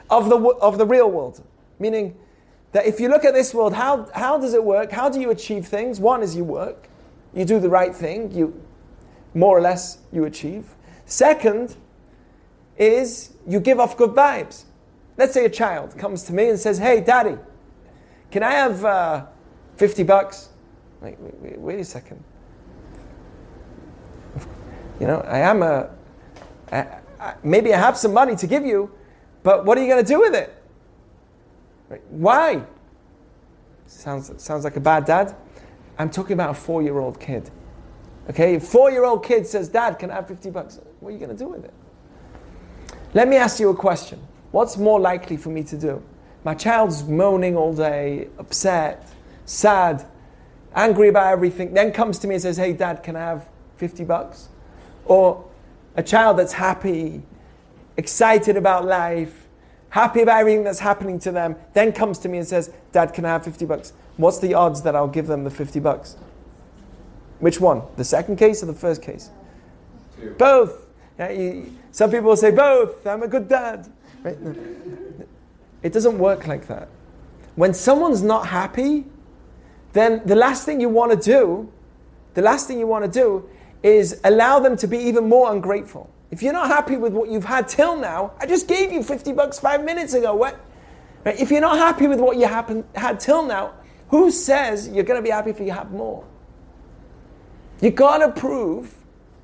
[0.10, 1.44] of the, of the real world.
[1.78, 2.18] Meaning
[2.72, 4.92] that if you look at this world, how, how does it work?
[4.92, 6.00] How do you achieve things?
[6.00, 6.90] One is you work,
[7.36, 8.60] you do the right thing, you
[9.36, 10.74] more or less you achieve.
[11.06, 11.76] Second
[12.78, 14.64] is you give off good vibes.
[15.18, 17.38] Let's say a child comes to me and says, Hey, daddy,
[18.32, 19.26] can I have uh,
[19.78, 20.50] 50 bucks?
[21.02, 22.24] Wait, wait, wait, wait a second.
[25.00, 25.90] You know, I am a.
[26.72, 26.88] I,
[27.20, 28.92] I, maybe I have some money to give you,
[29.44, 30.54] but what are you going to do with it?
[31.90, 32.02] Right?
[32.10, 32.64] Why?
[33.88, 35.36] Sounds, sounds like a bad dad.
[35.98, 37.50] I'm talking about a four year old kid.
[38.30, 40.80] Okay, four year old kid says, Dad, can I have 50 bucks?
[41.00, 41.74] What are you going to do with it?
[43.14, 44.20] Let me ask you a question.
[44.52, 46.04] What's more likely for me to do?
[46.44, 49.08] My child's moaning all day, upset,
[49.46, 50.06] sad,
[50.74, 54.04] angry about everything, then comes to me and says, Hey, Dad, can I have 50
[54.06, 54.50] bucks?
[55.06, 55.46] Or
[55.96, 57.22] a child that's happy,
[57.98, 59.48] excited about life,
[59.90, 63.26] happy about everything that's happening to them, then comes to me and says, Dad, can
[63.26, 63.94] I have 50 bucks?
[64.18, 66.18] What's the odds that I'll give them the 50 bucks?
[67.40, 67.82] Which one?
[67.98, 69.30] The second case or the first case?
[70.18, 70.36] Two.
[70.38, 70.88] Both.
[71.20, 73.06] Yeah, you, some people will say both.
[73.06, 73.90] I'm a good dad.
[74.24, 74.40] Right?
[74.42, 74.56] No.
[75.84, 76.90] It doesn't work like that.
[77.56, 79.06] When someone's not happy,
[79.94, 81.72] then the last thing you want to do,
[82.34, 83.48] the last thing you want to do
[83.86, 86.10] is allow them to be even more ungrateful.
[86.32, 89.32] If you're not happy with what you've had till now, I just gave you 50
[89.34, 90.34] bucks five minutes ago.
[90.34, 90.60] What?
[91.24, 91.40] Right?
[91.40, 93.74] If you're not happy with what you happen, had till now,
[94.10, 96.26] who says you're going to be happy if you have more?
[97.80, 98.96] You got to prove,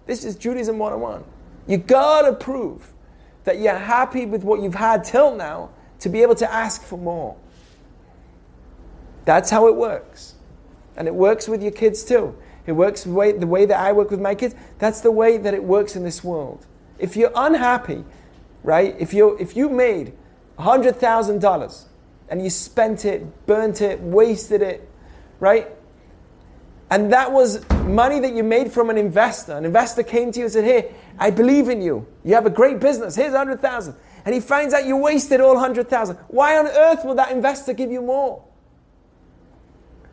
[0.07, 1.23] this is Judaism 101,
[1.67, 2.91] you got to prove
[3.43, 6.97] that you're happy with what you've had till now to be able to ask for
[6.97, 7.35] more.
[9.25, 10.33] That's how it works.
[10.97, 12.35] And it works with your kids too.
[12.65, 14.55] It works the way, the way that I work with my kids.
[14.79, 16.65] That's the way that it works in this world.
[16.99, 18.03] If you're unhappy,
[18.63, 18.95] right?
[18.99, 20.13] If you if you made
[20.57, 21.87] hundred thousand dollars
[22.29, 24.87] and you spent it, burnt it, wasted it,
[25.39, 25.67] right?
[26.91, 29.53] And that was money that you made from an investor.
[29.53, 30.85] An investor came to you and said, "Here,
[31.17, 32.05] I believe in you.
[32.23, 33.15] You have a great business.
[33.15, 33.95] Here's hundred thousand.
[34.23, 36.17] And he finds out you wasted all hundred thousand.
[36.27, 38.43] Why on earth will that investor give you more?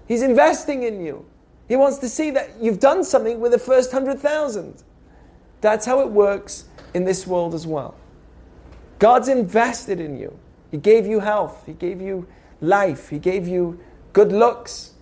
[0.07, 1.27] He's investing in you.
[1.69, 4.83] He wants to see that you've done something with the first hundred thousand.
[5.61, 7.95] That's how it works in this world as well.
[8.99, 10.37] God's invested in you.
[10.71, 11.65] He gave you health.
[11.67, 12.27] He gave you
[12.61, 13.09] life.
[13.09, 13.79] He gave you
[14.13, 14.95] good looks.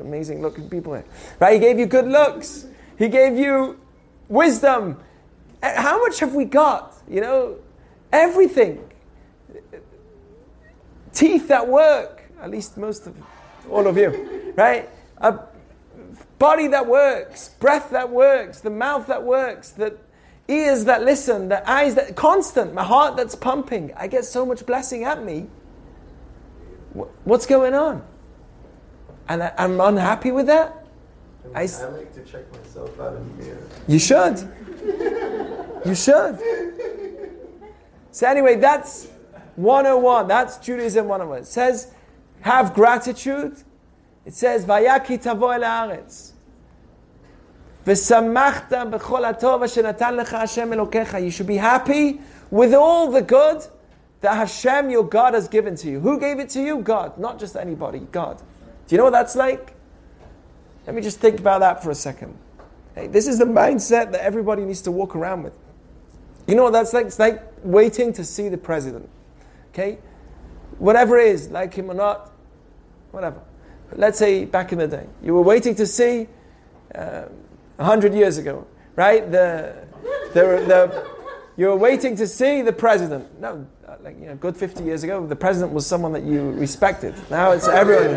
[0.00, 1.04] Amazing looking people here.
[1.38, 1.54] Right?
[1.54, 2.66] He gave you good looks.
[2.98, 3.80] He gave you
[4.28, 4.98] wisdom.
[5.62, 6.94] Eh, how much have we got?
[7.08, 7.56] You know,
[8.12, 8.84] everything.
[11.12, 12.22] Teeth that work.
[12.40, 13.14] At least most of
[13.70, 14.52] all of you.
[14.56, 14.90] Right?
[15.18, 15.38] A
[16.42, 19.96] body that works, breath that works, the mouth that works, the
[20.48, 23.92] ears that listen, the eyes that constant, my heart that's pumping.
[23.96, 25.46] I get so much blessing at me.
[27.22, 28.04] What's going on?
[29.28, 30.84] And I, am unhappy with that.
[31.54, 33.68] I, I like to check myself out in the mirror.
[33.86, 34.36] You should.
[35.86, 36.40] you should.
[38.10, 39.06] So anyway, that's
[39.54, 40.26] 101.
[40.26, 41.42] That's Judaism 101.
[41.42, 41.92] It says,
[42.40, 43.62] have gratitude.
[44.26, 45.62] It says, Vayaki tavo el
[47.84, 47.96] you
[51.30, 53.66] should be happy with all the good
[54.20, 56.00] that Hashem, your God, has given to you.
[56.00, 56.78] Who gave it to you?
[56.78, 58.38] God, not just anybody, God.
[58.38, 59.74] Do you know what that's like?
[60.86, 62.36] Let me just think about that for a second.
[62.94, 65.54] Hey, this is the mindset that everybody needs to walk around with.
[66.46, 67.06] You know what that's like?
[67.06, 69.08] It's like waiting to see the president.
[69.72, 69.98] Okay?
[70.78, 72.30] Whatever it is, like him or not,
[73.10, 73.40] whatever.
[73.88, 76.28] But let's say back in the day, you were waiting to see
[76.94, 77.28] um,
[77.76, 79.30] 100 years ago, right?
[79.30, 79.74] The,
[80.34, 81.10] the, the,
[81.56, 83.40] You're waiting to see the president.
[83.40, 86.50] No, uh, like you know, good 50 years ago, the president was someone that you
[86.52, 87.14] respected.
[87.30, 88.16] Now it's everyone.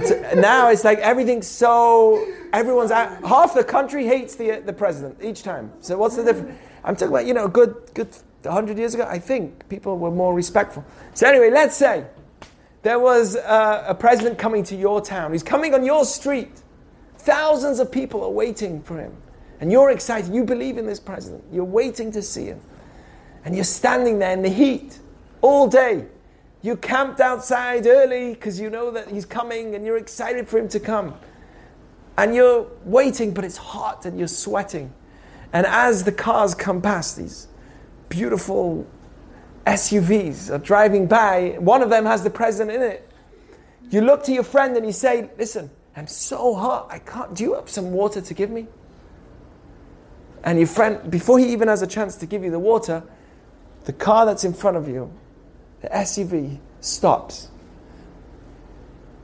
[0.00, 5.18] t- now it's like everything's so everyone's out, half the country hates the the president
[5.22, 5.72] each time.
[5.80, 6.58] So what's the difference?
[6.84, 8.08] I'm talking about you know good good
[8.42, 9.06] 100 years ago.
[9.08, 10.84] I think people were more respectful.
[11.14, 12.04] So anyway, let's say
[12.84, 15.32] there was a, a president coming to your town.
[15.32, 16.62] He's coming on your street.
[17.16, 19.16] Thousands of people are waiting for him.
[19.60, 20.34] And you're excited.
[20.34, 21.42] You believe in this president.
[21.50, 22.60] You're waiting to see him.
[23.46, 24.98] And you're standing there in the heat
[25.40, 26.04] all day.
[26.60, 30.68] You camped outside early because you know that he's coming and you're excited for him
[30.68, 31.14] to come.
[32.18, 34.92] And you're waiting, but it's hot and you're sweating.
[35.54, 37.48] And as the cars come past, these
[38.10, 38.86] beautiful
[39.66, 43.10] SUVs are driving by, one of them has the president in it.
[43.90, 47.34] You look to your friend and you say, Listen, I'm so hot, I can't.
[47.34, 48.66] Do you have some water to give me?
[50.42, 53.02] And your friend, before he even has a chance to give you the water,
[53.84, 55.10] the car that's in front of you,
[55.80, 57.48] the SUV, stops,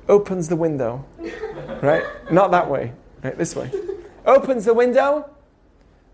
[0.08, 1.04] opens the window,
[1.82, 2.04] right?
[2.30, 3.36] Not that way, right?
[3.36, 3.70] This way.
[4.24, 5.28] Opens the window,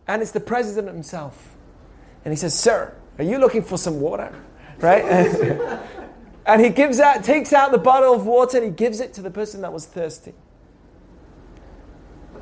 [0.09, 1.55] and it's the president himself.
[2.25, 4.35] And he says, Sir, are you looking for some water?
[4.79, 5.05] Right?
[6.47, 9.23] and he gives out, takes out the bottle of water and he gives it to
[9.23, 10.35] the person that was thirsty.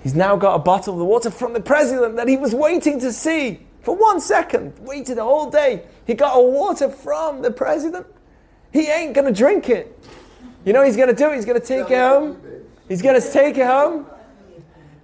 [0.02, 3.00] He's now got a bottle of the water from the president that he was waiting
[3.00, 4.74] to see for one second.
[4.80, 5.84] Waited a whole day.
[6.06, 8.06] He got a water from the president.
[8.70, 9.98] He ain't going to drink it.
[10.64, 11.30] You know he's going to do?
[11.30, 12.38] He's going to take it home.
[12.88, 14.06] He's going to take it home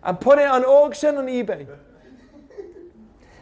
[0.03, 1.67] and put it on auction on eBay.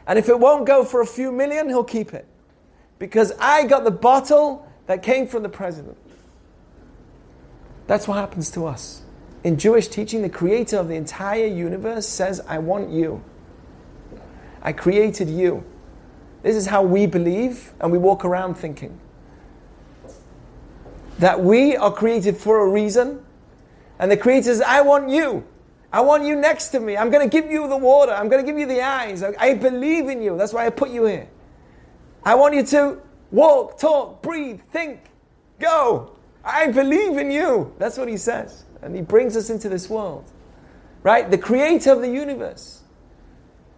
[0.09, 2.27] And if it won't go for a few million, he'll keep it.
[2.99, 5.97] Because I got the bottle that came from the president.
[7.87, 9.03] That's what happens to us
[9.45, 13.23] in Jewish teaching, the creator of the entire universe says, I want you.
[14.63, 15.65] I created you.
[16.43, 18.99] This is how we believe and we walk around thinking.
[21.19, 23.25] That we are created for a reason,
[23.99, 25.45] and the creator says, I want you.
[25.93, 26.97] I want you next to me.
[26.97, 28.13] I'm going to give you the water.
[28.13, 29.23] I'm going to give you the eyes.
[29.23, 30.37] I believe in you.
[30.37, 31.29] That's why I put you here.
[32.25, 32.99] I want you to
[33.31, 35.01] walk, talk, breathe, think,
[35.59, 36.17] go.
[36.45, 37.75] I believe in you.
[37.79, 38.65] That's what he says.
[38.83, 40.31] And He brings us into this world.
[41.03, 41.31] Right?
[41.31, 42.83] The creator of the universe.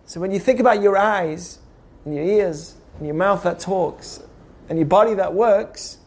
[0.05, 1.61] So when you think about your eyes
[2.05, 4.21] and your ears and your mouth that talks
[4.69, 5.99] and your body that works,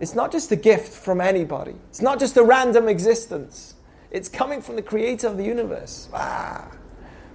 [0.00, 1.74] it's not just a gift from anybody.
[1.88, 3.71] It's not just a random existence.
[4.12, 6.08] It's coming from the creator of the universe.
[6.14, 6.70] Ah,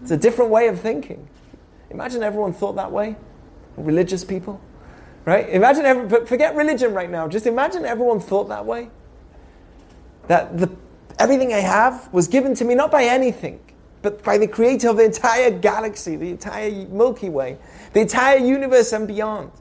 [0.02, 1.28] it's a different way of thinking.
[1.90, 3.18] Imagine everyone thought that way.
[3.76, 4.62] Religious people.
[5.26, 5.50] Right?
[5.50, 7.28] Imagine, every, forget religion right now.
[7.28, 8.90] Just imagine everyone thought that way.
[10.28, 10.72] That the
[11.20, 13.60] Everything I have was given to me not by anything,
[14.02, 17.58] but by the creator of the entire galaxy, the entire Milky Way,
[17.94, 19.52] the entire universe and beyond.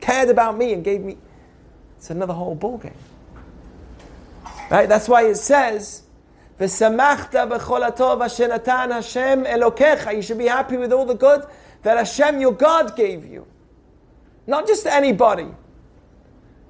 [0.00, 1.16] Cared about me and gave me.
[1.96, 2.92] It's another whole ballgame.
[4.70, 4.88] Right?
[4.88, 6.02] That's why it says,
[6.58, 11.44] "V'samachta b'cholatov ashenatan Hashem elokecha." You should be happy with all the good
[11.82, 13.46] that Hashem, your God, gave you.
[14.46, 15.48] Not just anybody.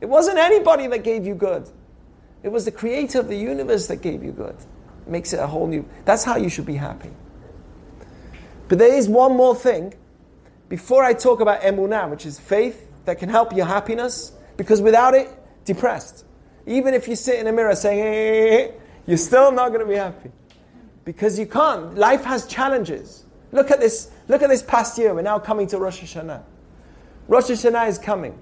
[0.01, 1.68] It wasn't anybody that gave you good.
[2.42, 4.57] It was the creator of the universe that gave you good.
[5.07, 5.88] It makes it a whole new.
[6.05, 7.11] That's how you should be happy.
[8.68, 9.94] But there is one more thing
[10.68, 15.14] before I talk about emunah, which is faith that can help your happiness, because without
[15.14, 15.29] it,
[15.64, 16.25] depressed.
[16.66, 18.75] Even if you sit in a mirror saying, hey,
[19.06, 20.30] you're still not going to be happy.
[21.04, 21.94] Because you can't.
[21.94, 23.24] Life has challenges.
[23.52, 25.14] Look at this, look at this past year.
[25.14, 26.42] We're now coming to Rosh Hashanah.
[27.28, 28.38] Rosh Hashanah is coming.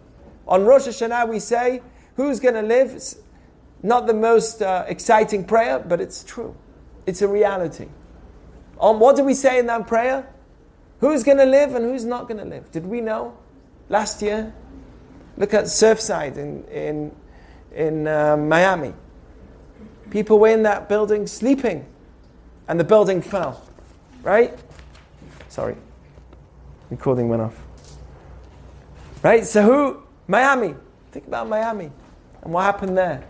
[0.49, 1.83] On Rosh Hashanah, we say,
[2.17, 2.93] who's going to live?
[2.93, 3.17] It's
[3.83, 6.57] Not the most uh, exciting prayer, but it's true.
[7.07, 7.89] It's a reality.
[8.79, 10.27] On what do we say in that prayer?
[11.01, 12.71] Who's going to live and who's not going to live?
[12.73, 13.37] Did we know
[13.91, 14.55] last year?
[15.37, 17.13] Look at Surfside in, in,
[17.75, 18.95] in uh, Miami.
[20.11, 21.85] People were in that building sleeping,
[22.69, 23.63] and the building fell.
[24.23, 24.59] Right?
[25.49, 25.77] Sorry.
[26.91, 27.61] Recording went off.
[29.23, 29.47] Right?
[29.47, 30.03] So who?
[30.27, 30.75] Miami.
[31.13, 31.91] Think about Miami
[32.43, 33.25] and what happened there.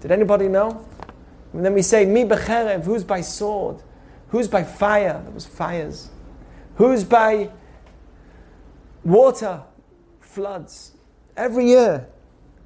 [0.00, 0.86] Did anybody know?
[1.52, 3.82] And then we say, Mi becherev, who's by sword?
[4.28, 5.20] Who's by fire?
[5.22, 6.10] There was fires.
[6.74, 7.50] Who's by
[9.04, 9.62] water?
[10.20, 10.92] Floods.
[11.36, 12.08] Every year,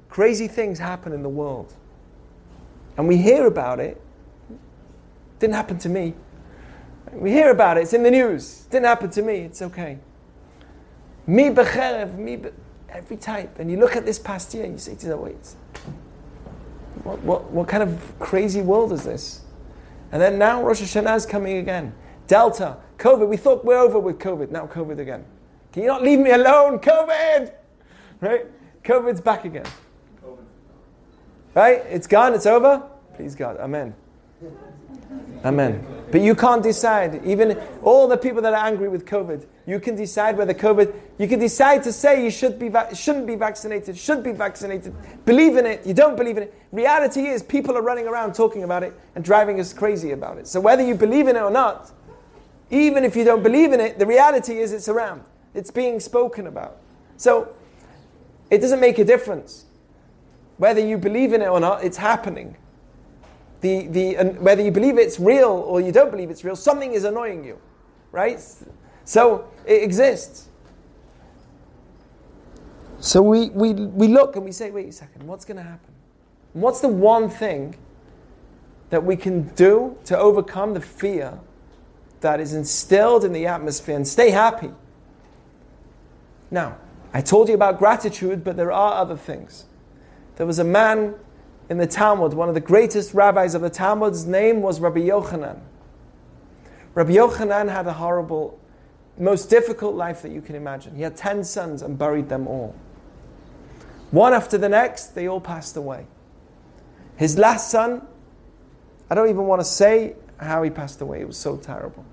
[0.09, 1.73] crazy things happen in the world.
[3.01, 3.99] And we hear about it.
[5.39, 6.13] Didn't happen to me.
[7.11, 7.81] We hear about it.
[7.81, 8.67] It's in the news.
[8.69, 9.37] Didn't happen to me.
[9.37, 9.97] It's okay.
[11.25, 12.49] Mi becherev, mi be,
[12.89, 13.57] every type.
[13.57, 15.55] And you look at this past year and you say to yourself, wait,
[17.01, 19.41] what, what, what kind of crazy world is this?
[20.11, 21.95] And then now Rosh Hashanah is coming again.
[22.27, 23.27] Delta, COVID.
[23.27, 24.51] We thought we're over with COVID.
[24.51, 25.25] Now COVID again.
[25.73, 27.51] Can you not leave me alone, COVID?
[28.19, 28.45] Right?
[28.83, 29.65] COVID's back again.
[31.55, 31.83] Right?
[31.89, 32.90] It's gone, it's over.
[33.21, 33.57] Please God.
[33.57, 33.93] Amen.
[35.45, 35.85] Amen.
[36.11, 37.23] But you can't decide.
[37.23, 41.27] Even all the people that are angry with COVID, you can decide whether COVID, you
[41.27, 45.55] can decide to say you should be va- shouldn't be vaccinated, should be vaccinated, believe
[45.55, 46.55] in it, you don't believe in it.
[46.71, 50.47] Reality is people are running around talking about it and driving us crazy about it.
[50.47, 51.91] So whether you believe in it or not,
[52.71, 55.23] even if you don't believe in it, the reality is it's around.
[55.53, 56.77] It's being spoken about.
[57.17, 57.53] So
[58.49, 59.65] it doesn't make a difference.
[60.57, 62.57] Whether you believe in it or not, it's happening
[63.61, 67.03] the, the, whether you believe it's real or you don't believe it's real, something is
[67.03, 67.59] annoying you,
[68.11, 68.43] right?
[69.05, 70.49] So it exists.
[72.99, 75.93] So we, we, we look and we say, wait a second, what's going to happen?
[76.53, 77.75] What's the one thing
[78.89, 81.39] that we can do to overcome the fear
[82.19, 84.71] that is instilled in the atmosphere and stay happy?
[86.51, 86.77] Now,
[87.13, 89.65] I told you about gratitude, but there are other things.
[90.35, 91.15] There was a man
[91.71, 95.57] in the Talmud, one of the greatest rabbis of the Talmud's name was Rabbi Yochanan.
[96.95, 98.59] Rabbi Yochanan had a horrible,
[99.17, 100.97] most difficult life that you can imagine.
[100.97, 102.75] He had 10 sons and buried them all.
[104.09, 106.07] One after the next, they all passed away.
[107.15, 108.05] His last son,
[109.09, 111.21] I don't even want to say how he passed away.
[111.21, 112.03] It was so terrible.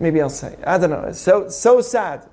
[0.00, 0.56] Maybe I'll say.
[0.66, 1.02] I don't know.
[1.02, 2.26] It's so, so sad.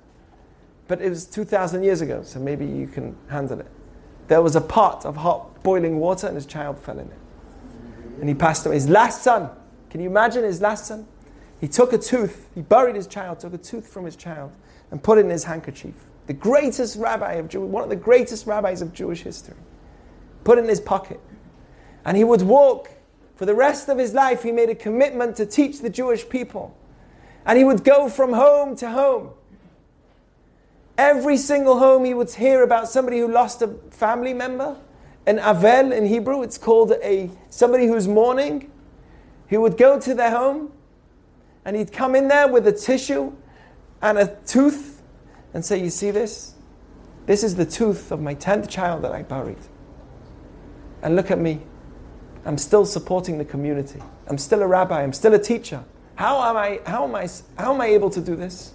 [0.88, 3.67] But it was 2,000 years ago, so maybe you can handle it.
[4.30, 7.19] There was a pot of hot boiling water and his child fell in it.
[8.19, 8.76] And he passed away.
[8.76, 9.50] His last son,
[9.89, 11.08] can you imagine his last son?
[11.60, 14.52] He took a tooth, he buried his child, took a tooth from his child,
[14.89, 15.93] and put it in his handkerchief.
[16.28, 19.56] The greatest rabbi of Jew, one of the greatest rabbis of Jewish history.
[20.43, 21.19] Put it in his pocket.
[22.04, 22.89] And he would walk
[23.36, 24.43] for the rest of his life.
[24.43, 26.76] He made a commitment to teach the Jewish people.
[27.45, 29.32] And he would go from home to home.
[30.97, 34.78] Every single home he would hear about somebody who lost a family member
[35.26, 38.72] an avel in Hebrew, it's called a somebody who's mourning.
[39.48, 40.72] He would go to their home
[41.66, 43.34] and he'd come in there with a tissue
[44.02, 45.02] and a tooth
[45.54, 46.56] and say, You see this?
[47.26, 49.60] This is the tooth of my 10th child that I buried.
[51.02, 51.62] And look at me.
[52.46, 54.02] I'm still supporting the community.
[54.28, 55.04] I'm still a rabbi.
[55.04, 55.84] I'm still a teacher.
[56.16, 58.74] How am I, how am I, how am I able to do this?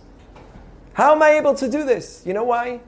[0.93, 2.23] How am I able to do this?
[2.25, 2.81] You know why?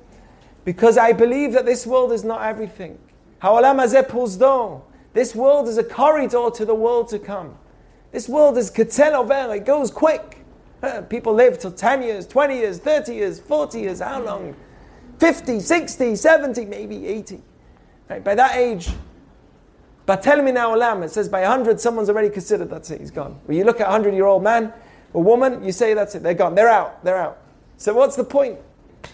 [0.64, 2.98] Because I believe that this world is not everything.
[3.40, 7.56] This world is a corridor to the world to come.
[8.10, 10.44] This world is ketzel over, it goes quick.
[11.08, 14.54] People live till 10 years, 20 years, 30 years, 40 years, how long?
[15.18, 17.42] 50, 60, 70, maybe 80.
[18.08, 18.22] Right?
[18.22, 18.88] By that age,
[20.06, 23.10] but tell me now, Olam, it says by 100, someone's already considered that's it, he's
[23.10, 23.38] gone.
[23.44, 24.72] When you look at a 100 year old man
[25.14, 27.38] a woman, you say that's it, they're gone, they're out, they're out.
[27.76, 28.58] So what's the point?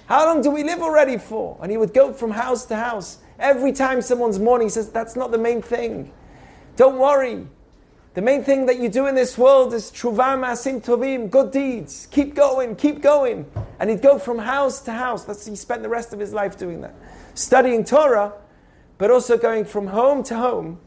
[0.07, 1.59] How long do we live already for?
[1.61, 5.17] And he would go from house to house Every time someone's mourning, he says, That's
[5.17, 6.13] not the main thing.
[6.77, 7.47] Don't worry.
[8.15, 12.07] The main thing that you do in this world is truvam asim tovim, good deeds.
[12.13, 13.51] Keep going, keep going.
[13.81, 15.25] And he'd go from house to house.
[15.25, 16.95] That's, he spent the rest of his life doing that.
[17.35, 18.33] Studying Torah,
[18.99, 20.79] but also going from home to home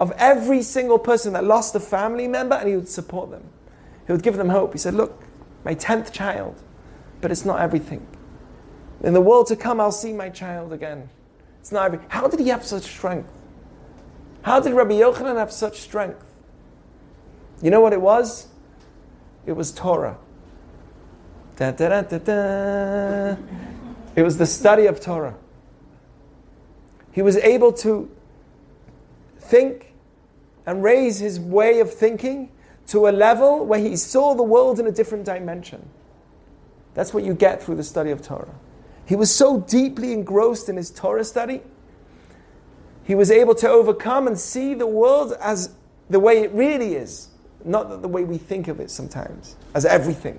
[0.00, 3.44] of every single person that lost a family member, and he would support them.
[4.06, 4.72] He would give them hope.
[4.72, 5.22] He said, Look,
[5.64, 6.60] my 10th child,
[7.20, 8.04] but it's not everything.
[9.04, 11.10] In the world to come, I'll see my child again.
[11.60, 12.00] It's not every.
[12.08, 13.30] How did he have such strength?
[14.42, 16.24] How did Rabbi Yochanan have such strength?
[17.62, 18.48] You know what it was?
[19.46, 20.16] It was Torah.
[21.56, 23.36] Da, da, da,
[24.16, 25.34] it was the study of Torah.
[27.12, 28.10] He was able to
[29.38, 29.92] think
[30.64, 32.50] and raise his way of thinking
[32.86, 35.86] to a level where he saw the world in a different dimension.
[36.94, 38.54] That's what you get through the study of Torah.
[39.10, 41.62] He was so deeply engrossed in his Torah study,
[43.02, 45.74] he was able to overcome and see the world as
[46.08, 47.26] the way it really is,
[47.64, 50.38] not the way we think of it sometimes, as everything.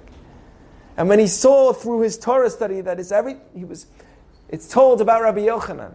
[0.95, 3.87] And when he saw through his Torah study that it's every, he was,
[4.47, 5.93] it's told about Rabbi Yochanan.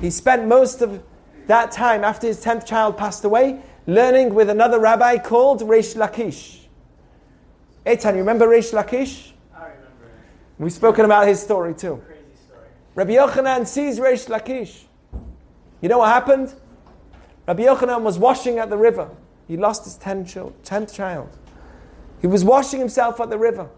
[0.00, 1.02] He spent most of
[1.48, 6.68] that time after his tenth child passed away, learning with another rabbi called Reish Lakish.
[7.84, 9.29] Eitan, you remember Reish Lakish?
[10.60, 12.02] We've spoken about his story too.
[12.02, 12.66] Story.
[12.94, 14.82] Rabbi Yochanan sees Reish Lakish.
[15.80, 16.52] You know what happened?
[17.48, 19.08] Rabbi Yochanan was washing at the river.
[19.48, 21.38] He lost his tenth child.
[22.20, 23.70] He was washing himself at the river.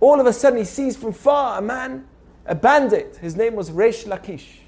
[0.00, 2.08] All of a sudden, he sees from far a man,
[2.46, 3.18] a bandit.
[3.18, 4.58] His name was Reish Lakish.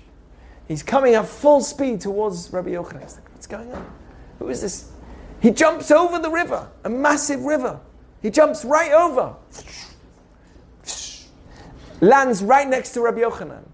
[0.69, 3.03] He's coming at full speed towards Rabbi Yochanan.
[3.03, 3.93] He's like, What's going on?
[4.39, 4.93] Who is this?
[5.41, 7.81] He jumps over the river, a massive river.
[8.23, 9.35] He jumps right over.
[12.01, 13.65] Lands right next to Rabbi Yochanan.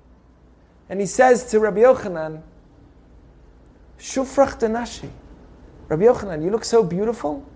[0.89, 2.43] And he says to Rabbi Yochanan,
[3.99, 5.11] Shufrach Danashi.
[5.89, 7.47] Rabbi Yochanan, you look so beautiful.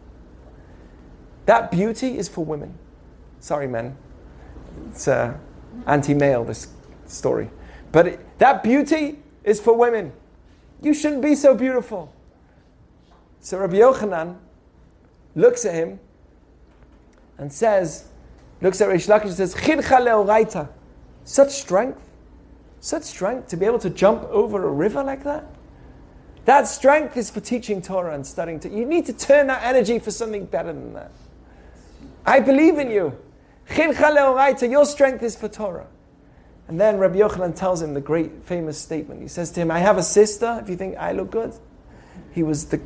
[1.46, 2.76] That beauty is for women.
[3.40, 3.96] Sorry, men.
[4.90, 5.36] It's uh,
[5.86, 6.68] anti male, this
[7.06, 7.50] story.
[7.92, 10.12] But it, that beauty is for women.
[10.82, 12.12] You shouldn't be so beautiful.
[13.40, 14.36] So Rabbi Yochanan
[15.34, 16.00] looks at him
[17.38, 18.08] and says,
[18.60, 20.68] looks at Rish Lakish and says, leoraita.
[21.24, 22.08] Such strength,
[22.80, 25.44] such strength to be able to jump over a river like that.
[26.44, 28.60] That strength is for teaching Torah and studying.
[28.60, 28.74] Torah.
[28.74, 31.10] You need to turn that energy for something better than that.
[32.24, 33.18] I believe in you.
[33.68, 34.70] Chidcha leoraita.
[34.70, 35.88] Your strength is for Torah.
[36.68, 39.20] And then Rabbi Yochanan tells him the great famous statement.
[39.22, 41.52] He says to him, I have a sister, if you think I look good.
[42.32, 42.80] He was the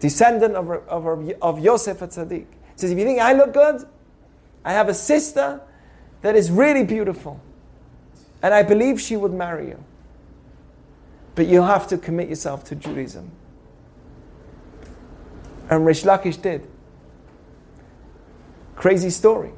[0.00, 2.46] descendant of, of, of Yosef at Tzaddik.
[2.46, 2.46] He
[2.76, 3.86] says, if you think I look good,
[4.64, 5.60] I have a sister
[6.22, 7.40] that is really beautiful.
[8.42, 9.84] And I believe she would marry you.
[11.34, 13.30] But you have to commit yourself to Judaism.
[15.70, 16.66] And Rish Lakish did.
[18.76, 19.52] Crazy story.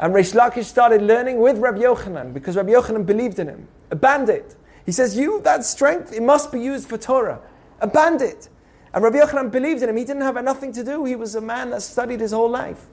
[0.00, 3.68] And Rish Lakish started learning with Rabbi Yochanan because Rabbi Yochanan believed in him.
[3.90, 4.56] A bandit.
[4.84, 7.40] He says, You, that strength, it must be used for Torah.
[7.80, 8.48] A bandit.
[8.92, 9.96] And Rabbi Yochanan believed in him.
[9.96, 11.04] He didn't have nothing to do.
[11.04, 12.86] He was a man that studied his whole life.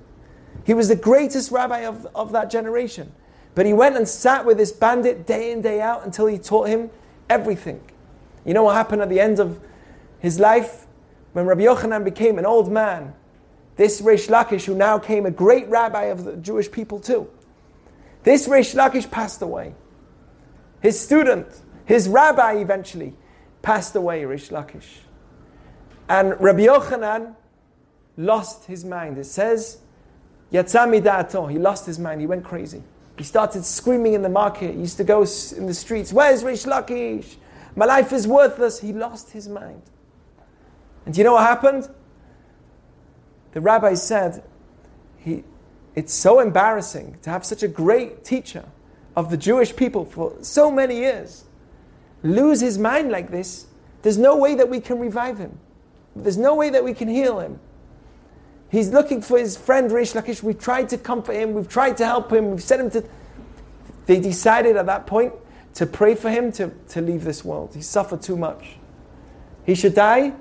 [0.66, 3.12] He was the greatest rabbi of, of that generation.
[3.56, 6.68] But he went and sat with this bandit day in, day out until he taught
[6.68, 6.90] him
[7.30, 7.82] everything.
[8.46, 9.60] You know what happened at the end of
[10.20, 10.88] his life?
[11.34, 13.14] When Rabbi Yochanan became an old man,
[13.76, 17.30] this Rish Lakish, who now came a great rabbi of the Jewish people too,
[18.24, 19.74] this Rish Lakish passed away.
[20.82, 21.48] His student,
[21.86, 23.16] his rabbi eventually,
[23.62, 25.00] passed away, Rish Lakish.
[26.10, 27.36] And Rabbi Yochanan
[28.18, 29.18] lost his mind.
[29.18, 29.78] It says,
[30.52, 32.84] Yatzami da'ato, he lost his mind, he went crazy.
[33.18, 34.74] He started screaming in the market.
[34.74, 37.36] He used to go in the streets, Where's Rish Lakish?
[37.76, 38.80] My life is worthless.
[38.80, 39.82] He lost his mind.
[41.06, 41.90] And do you know what happened?
[43.54, 44.44] The rabbi said,
[45.18, 45.44] he,
[45.96, 48.66] It's so embarrassing to have such a great teacher
[49.16, 51.46] of the Jewish people for so many years
[52.24, 53.68] lose his mind like this.
[54.02, 55.60] There's no way that we can revive him.
[56.16, 57.60] There's no way that we can heal him.
[58.72, 60.42] He's looking for his friend Rish Lakish.
[60.42, 63.10] We've tried to comfort him, we've tried to help him, we've sent him to.
[64.06, 65.34] They decided at that point
[65.74, 67.76] to pray for him to, to leave this world.
[67.76, 68.78] He suffered too much.
[69.66, 70.34] He should die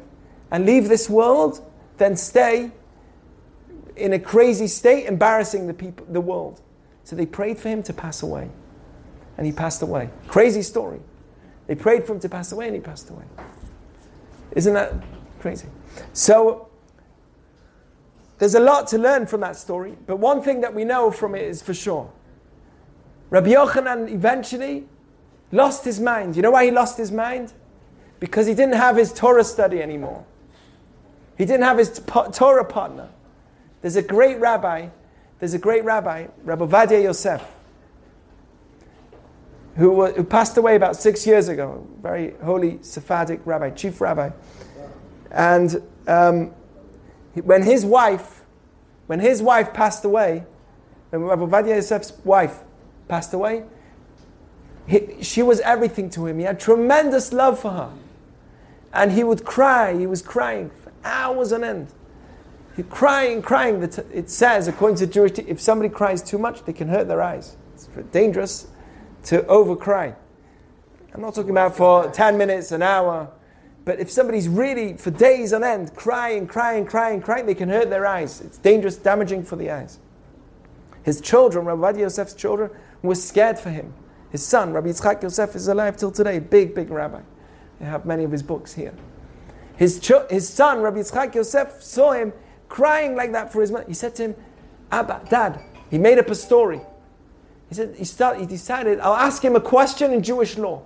[0.52, 1.60] and leave this world,
[1.98, 2.70] then stay
[3.96, 6.60] in a crazy state, embarrassing the people, the world.
[7.02, 8.48] So they prayed for him to pass away.
[9.38, 10.08] And he passed away.
[10.28, 11.00] Crazy story.
[11.66, 13.24] They prayed for him to pass away and he passed away.
[14.52, 14.94] Isn't that
[15.40, 15.66] crazy?
[16.12, 16.69] So
[18.40, 21.34] there's a lot to learn from that story, but one thing that we know from
[21.34, 22.10] it is for sure.
[23.28, 24.86] Rabbi Yochanan eventually
[25.52, 26.36] lost his mind.
[26.36, 27.52] You know why he lost his mind?
[28.18, 30.24] Because he didn't have his Torah study anymore.
[31.36, 32.00] He didn't have his
[32.32, 33.10] Torah partner.
[33.82, 34.88] There's a great rabbi,
[35.38, 37.46] there's a great rabbi, Rabbi Ovadia Yosef,
[39.76, 44.30] who, who passed away about six years ago, very holy Sephardic rabbi, chief rabbi.
[45.30, 46.54] And um,
[47.34, 48.42] when his wife,
[49.06, 50.44] when his wife passed away,
[51.10, 52.60] when Rabbi Ovadia Yosef's wife
[53.08, 53.64] passed away,
[54.86, 56.38] he, she was everything to him.
[56.38, 57.92] He had tremendous love for her.
[58.92, 61.88] And he would cry, he was crying for hours on end
[62.76, 63.82] He crying, crying.
[63.82, 67.56] It says, according to Jewish, if somebody cries too much, they can hurt their eyes.
[67.74, 68.66] It's dangerous
[69.24, 70.14] to overcry.
[71.14, 73.30] I'm not talking about for 10 minutes, an hour,
[73.84, 77.90] but if somebody's really for days on end crying, crying, crying, crying, they can hurt
[77.90, 78.40] their eyes.
[78.40, 79.98] It's dangerous, damaging for the eyes.
[81.02, 82.70] His children, Rabbi Yosef's children,
[83.02, 83.94] were scared for him.
[84.30, 87.20] His son, Rabbi Yitzchak Yosef, is alive till today, big, big rabbi.
[87.80, 88.94] I have many of his books here.
[89.76, 92.34] His, cho- his son, Rabbi Yitzchak Yosef, saw him
[92.68, 93.86] crying like that for his mother.
[93.88, 94.34] He said to him,
[94.92, 95.60] Abba, Dad,
[95.90, 96.82] he made up a story.
[97.70, 100.82] He said, he, start, he decided, I'll ask him a question in Jewish law.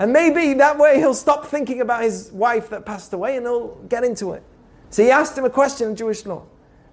[0.00, 3.74] And maybe that way he'll stop thinking about his wife that passed away and he'll
[3.86, 4.42] get into it.
[4.88, 6.44] So he asked him a question in Jewish law.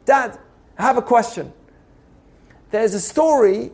[0.04, 0.38] Dad,
[0.78, 1.54] I have a question.
[2.70, 3.72] There's a story,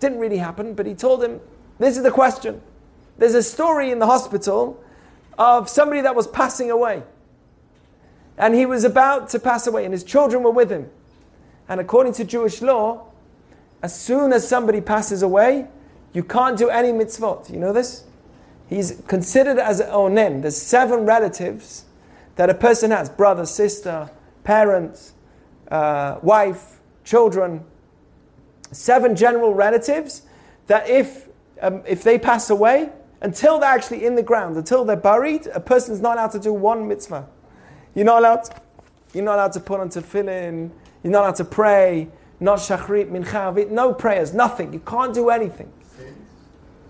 [0.00, 1.40] didn't really happen, but he told him,
[1.78, 2.60] this is the question.
[3.16, 4.78] There's a story in the hospital
[5.38, 7.04] of somebody that was passing away.
[8.36, 10.90] And he was about to pass away, and his children were with him.
[11.70, 13.06] And according to Jewish law,
[13.82, 15.68] as soon as somebody passes away,
[16.12, 17.50] you can't do any mitzvot.
[17.50, 18.04] You know this?
[18.68, 20.42] He's considered as an onen.
[20.42, 21.84] There's seven relatives
[22.36, 24.10] that a person has brother, sister,
[24.42, 25.12] parents,
[25.70, 27.64] uh, wife, children,
[28.72, 30.22] seven general relatives
[30.66, 31.28] that if,
[31.60, 32.90] um, if they pass away,
[33.20, 36.52] until they're actually in the ground, until they're buried, a person's not allowed to do
[36.52, 37.26] one mitzvah.
[37.94, 38.60] You're not allowed, to,
[39.14, 40.70] you're not allowed to put on tefillin,
[41.02, 42.08] you're not allowed to pray,
[42.40, 44.72] not shachrit, mincha, no prayers, nothing.
[44.72, 45.72] You can't do anything.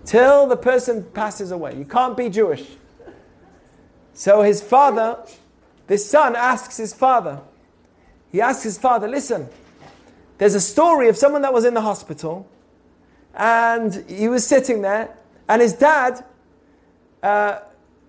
[0.05, 1.75] Till the person passes away.
[1.75, 2.65] You can't be Jewish.
[4.13, 5.17] So his father,
[5.87, 7.41] this son asks his father,
[8.31, 9.49] he asks his father, listen,
[10.37, 12.49] there's a story of someone that was in the hospital
[13.33, 15.15] and he was sitting there
[15.47, 16.23] and his dad
[17.23, 17.59] uh,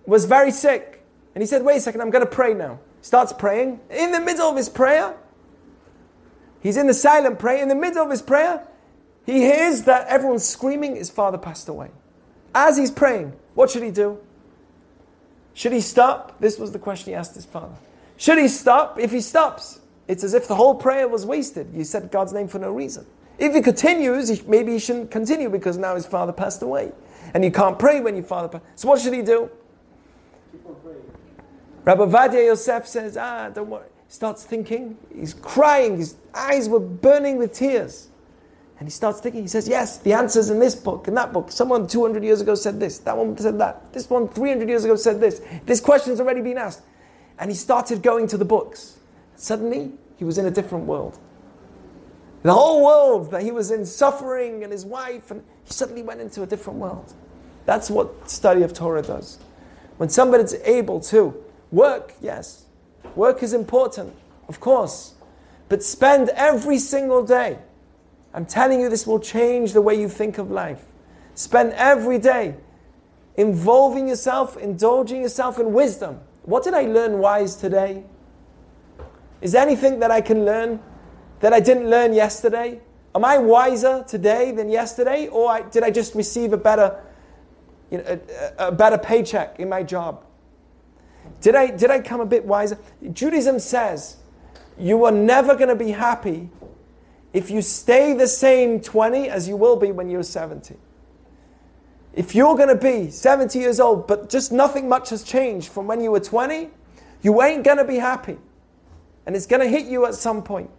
[0.05, 1.03] was very sick.
[1.33, 2.79] And he said, wait a second, I'm going to pray now.
[3.01, 3.79] Starts praying.
[3.89, 5.15] In the middle of his prayer,
[6.61, 7.61] he's in the silent prayer.
[7.61, 8.66] In the middle of his prayer,
[9.27, 11.91] he hears that everyone's screaming, his father passed away.
[12.55, 14.19] As he's praying, what should he do?
[15.53, 16.39] Should he stop?
[16.39, 17.75] This was the question he asked his father.
[18.15, 18.97] Should he stop?
[18.97, 21.67] If he stops, it's as if the whole prayer was wasted.
[21.73, 23.05] You said God's name for no reason.
[23.37, 26.93] If he continues, maybe he shouldn't continue because now his father passed away.
[27.33, 28.79] And you can't pray when your father passed.
[28.79, 29.51] So what should he do?
[31.83, 33.89] Rabbi Ovadia Yosef says, ah, don't worry.
[34.07, 34.97] Starts thinking.
[35.13, 35.97] He's crying.
[35.97, 38.07] His eyes were burning with tears.
[38.79, 41.51] And he starts thinking, he says, yes, the answer's in this book, in that book.
[41.51, 42.99] Someone 200 years ago said this.
[42.99, 43.91] That one said that.
[43.91, 45.41] This one 300 years ago said this.
[45.65, 46.83] This question's already been asked.
[47.39, 48.99] And he started going to the books.
[49.35, 51.17] Suddenly, he was in a different world.
[52.43, 56.21] The whole world that he was in, suffering, and his wife, and he suddenly went
[56.21, 57.13] into a different world.
[57.65, 59.39] That's what study of Torah does.
[59.97, 61.35] When somebody's able to
[61.71, 62.65] work, yes,
[63.15, 64.13] work is important,
[64.47, 65.15] of course,
[65.67, 67.57] but spend every single day.
[68.37, 70.85] I'm telling you, this will change the way you think of life.
[71.33, 72.53] Spend every day
[73.35, 76.19] involving yourself, indulging yourself in wisdom.
[76.43, 78.03] What did I learn wise today?
[79.41, 80.79] Is there anything that I can learn
[81.39, 82.79] that I didn't learn yesterday?
[83.15, 87.03] Am I wiser today than yesterday, or I, did I just receive a better,
[87.89, 88.19] you know,
[88.59, 90.23] a, a better paycheck in my job?
[91.41, 92.77] Did I, did I come a bit wiser?
[93.13, 94.17] Judaism says
[94.77, 96.51] you are never going to be happy
[97.37, 100.75] if you stay the same 20 as you will be when you're 70.
[102.13, 105.85] If you're going to be 70 years old, but just nothing much has changed from
[105.85, 106.71] when you were 20,
[107.21, 108.39] you ain't going to be happy.
[109.27, 110.71] And it's going to hit you at some point.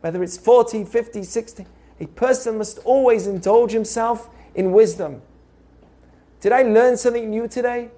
[0.00, 1.66] Whether it's 40, 50, 60,
[1.98, 5.20] a person must always indulge himself in wisdom.
[6.40, 7.90] Did I learn something new today?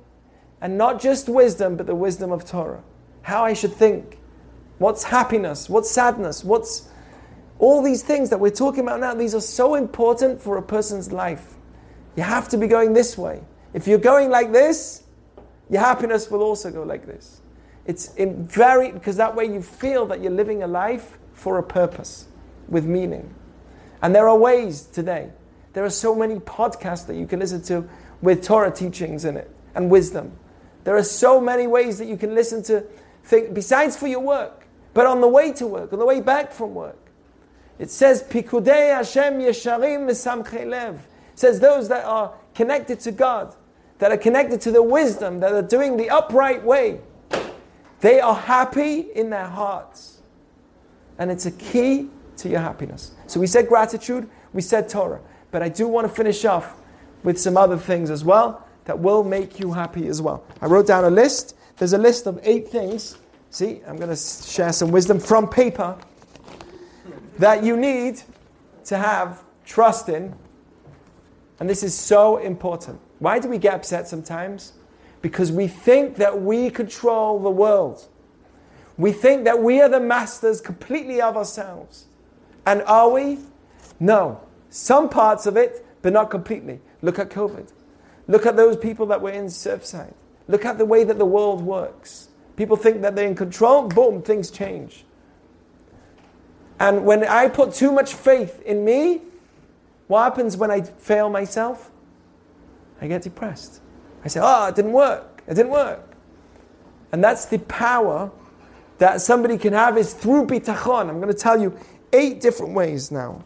[0.63, 2.83] And not just wisdom, but the wisdom of Torah.
[3.21, 4.17] How I should think.
[4.79, 5.69] What's happiness?
[5.69, 6.43] What's sadness?
[6.43, 6.89] What's
[7.61, 9.15] all these things that we're talking about now?
[9.15, 11.55] These are so important for a person's life.
[12.17, 13.43] You have to be going this way.
[13.75, 15.05] If you're going like this,
[15.69, 17.41] your happiness will also go like this.
[17.87, 21.63] It's in very, because that way you feel that you're living a life for a
[21.63, 22.27] purpose,
[22.69, 23.35] with meaning.
[24.03, 25.31] And there are ways today.
[25.75, 27.89] There are so many podcasts that you can listen to
[28.23, 30.33] with Torah teachings in it and wisdom.
[30.85, 32.85] There are so many ways that you can listen to
[33.25, 36.53] think besides for your work, but on the way to work, on the way back
[36.53, 37.10] from work.
[37.81, 41.01] It says, Pikudei Hashem Yesharim Mesamchei It
[41.35, 43.57] says those that are connected to God,
[43.99, 47.01] that are connected to the wisdom, that are doing the upright way,
[48.01, 50.21] they are happy in their hearts.
[51.19, 53.13] And it's a key to your happiness.
[53.27, 55.21] So we said gratitude, we said Torah.
[55.51, 56.77] But I do want to finish off
[57.23, 60.45] with some other things as well that will make you happy as well.
[60.61, 61.57] I wrote down a list.
[61.79, 63.17] There's a list of eight things.
[63.49, 65.97] See, I'm going to share some wisdom from paper
[67.41, 68.23] that you need
[68.85, 70.35] to have trust in.
[71.59, 73.01] And this is so important.
[73.19, 74.75] Why do we get upset sometimes?
[75.23, 78.07] Because we think that we control the world.
[78.97, 82.07] We think that we are the masters completely of ourselves.
[82.67, 83.39] And are we?
[83.99, 84.41] No.
[84.69, 86.81] Some parts of it, but not completely.
[87.01, 87.73] Look at COVID.
[88.29, 90.15] Look at those people that were in Surfside.
[90.47, 92.29] Look at the way that the world works.
[92.57, 95.05] People think that they're in control, boom, things change.
[96.81, 99.21] And when I put too much faith in me,
[100.09, 101.91] what happens when I fail myself?
[103.01, 103.81] I get depressed.
[104.25, 105.43] I say, oh, it didn't work.
[105.47, 106.17] It didn't work.
[107.13, 108.31] And that's the power
[108.99, 111.09] that somebody can have is through bitachon.
[111.09, 111.79] I'm going to tell you
[112.13, 113.45] eight different ways now.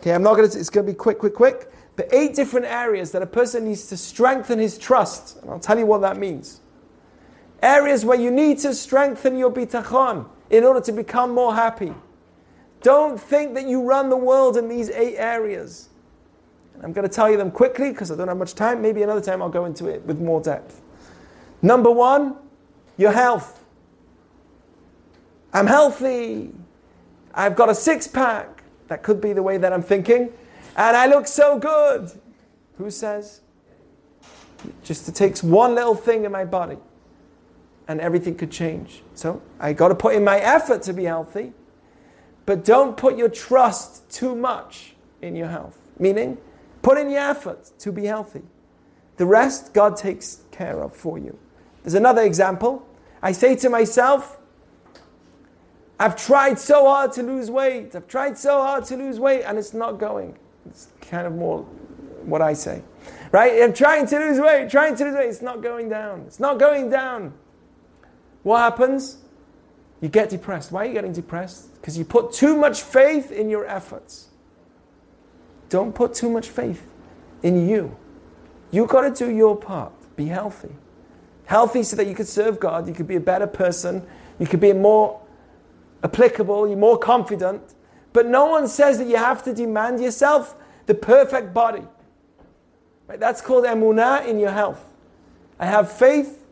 [0.00, 1.72] Okay, I'm not going to, it's going to be quick, quick, quick.
[1.94, 5.40] But eight different areas that a person needs to strengthen his trust.
[5.40, 6.60] And I'll tell you what that means.
[7.62, 11.94] Areas where you need to strengthen your bitachon in order to become more happy.
[12.82, 15.88] Don't think that you run the world in these eight areas.
[16.82, 18.82] I'm going to tell you them quickly because I don't have much time.
[18.82, 20.80] Maybe another time I'll go into it with more depth.
[21.62, 22.36] Number one,
[22.96, 23.64] your health.
[25.52, 26.52] I'm healthy.
[27.34, 28.62] I've got a six pack.
[28.88, 30.32] That could be the way that I'm thinking.
[30.76, 32.12] And I look so good.
[32.78, 33.40] Who says?
[34.84, 36.76] Just it takes one little thing in my body
[37.88, 39.02] and everything could change.
[39.14, 41.52] So I got to put in my effort to be healthy,
[42.46, 45.78] but don't put your trust too much in your health.
[45.98, 46.38] Meaning,
[46.82, 48.42] put in your effort to be healthy.
[49.16, 51.36] The rest, God takes care of for you.
[51.82, 52.86] There's another example.
[53.22, 54.38] I say to myself,
[55.98, 57.94] I've tried so hard to lose weight.
[57.94, 60.36] I've tried so hard to lose weight, and it's not going.
[60.66, 61.62] It's kind of more
[62.24, 62.82] what I say.
[63.32, 63.62] Right?
[63.62, 65.28] I'm trying to lose weight, trying to lose weight.
[65.28, 66.24] It's not going down.
[66.26, 67.32] It's not going down.
[68.42, 69.18] What happens?
[70.00, 70.70] You get depressed.
[70.70, 71.68] Why are you getting depressed?
[71.86, 74.26] Because you put too much faith in your efforts.
[75.68, 76.84] Don't put too much faith
[77.44, 77.96] in you.
[78.72, 79.92] You got to do your part.
[80.16, 80.74] Be healthy.
[81.44, 84.04] Healthy so that you could serve God, you could be a better person,
[84.40, 85.22] you could be more
[86.02, 87.62] applicable, you're more confident.
[88.12, 90.56] But no one says that you have to demand yourself
[90.86, 91.84] the perfect body.
[93.06, 93.20] Right?
[93.20, 94.84] That's called emunah in your health.
[95.60, 96.44] I have faith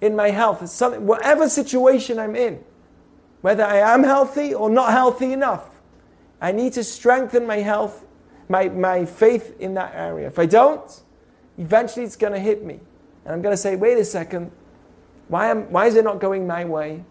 [0.00, 0.62] in my health.
[0.62, 2.62] It's something, whatever situation I'm in,
[3.42, 5.68] whether I am healthy or not healthy enough,
[6.40, 8.04] I need to strengthen my health,
[8.48, 10.26] my, my faith in that area.
[10.26, 11.02] If I don't,
[11.58, 12.80] eventually it's going to hit me.
[13.24, 14.50] And I'm going to say, wait a second,
[15.28, 17.04] why, am, why is it not going my way?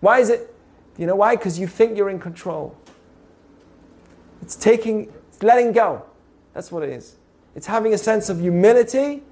[0.00, 0.54] Why is it,
[0.96, 1.36] you know why?
[1.36, 2.76] Because you think you're in control.
[4.42, 6.04] It's taking, it's letting go.
[6.54, 7.16] That's what it is.
[7.54, 9.22] It's having a sense of humility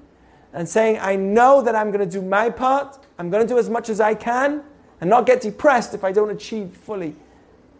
[0.53, 3.59] and saying, I know that I'm going to do my part, I'm going to do
[3.59, 4.62] as much as I can,
[5.01, 7.14] and not get depressed if I don't achieve fully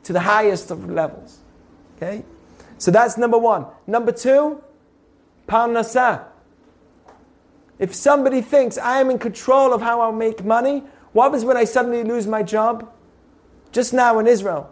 [0.05, 1.39] to the highest of levels.
[1.97, 2.25] Okay?
[2.79, 3.67] So that's number one.
[3.87, 4.63] Number two,
[5.49, 6.25] parnasa.
[7.79, 11.57] If somebody thinks I am in control of how I'll make money, what happens when
[11.57, 12.91] I suddenly lose my job?
[13.73, 14.71] Just now in Israel,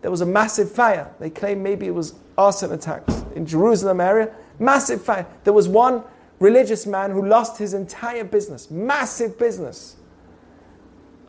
[0.00, 1.12] there was a massive fire.
[1.18, 4.32] They claim maybe it was arson attacks in Jerusalem area.
[4.58, 5.26] Massive fire.
[5.44, 6.02] There was one
[6.40, 9.96] religious man who lost his entire business, massive business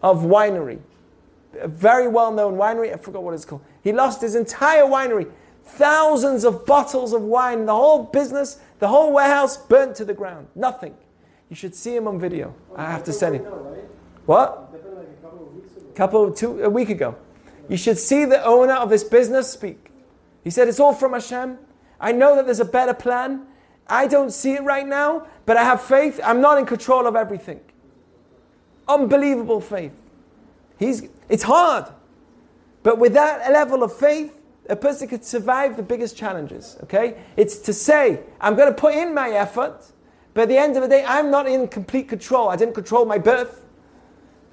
[0.01, 0.79] of winery.
[1.59, 3.61] A very well known winery, I forgot what it's called.
[3.83, 5.31] He lost his entire winery,
[5.63, 10.47] thousands of bottles of wine, the whole business, the whole warehouse burnt to the ground.
[10.55, 10.95] Nothing.
[11.49, 12.53] You should see him on video.
[12.75, 13.43] I have to send him.
[14.25, 14.69] What?
[15.89, 17.15] A couple two a week ago.
[17.67, 19.91] You should see the owner of this business speak.
[20.43, 21.57] He said, It's all from Hashem.
[21.99, 23.45] I know that there's a better plan.
[23.87, 26.19] I don't see it right now, but I have faith.
[26.23, 27.59] I'm not in control of everything.
[28.89, 29.93] Unbelievable faith.
[30.77, 31.85] He's, it's hard.
[32.83, 34.35] But with that level of faith,
[34.67, 36.77] a person could survive the biggest challenges.
[36.83, 37.21] Okay?
[37.37, 39.85] It's to say, I'm going to put in my effort,
[40.33, 42.49] but at the end of the day, I'm not in complete control.
[42.49, 43.65] I didn't control my birth.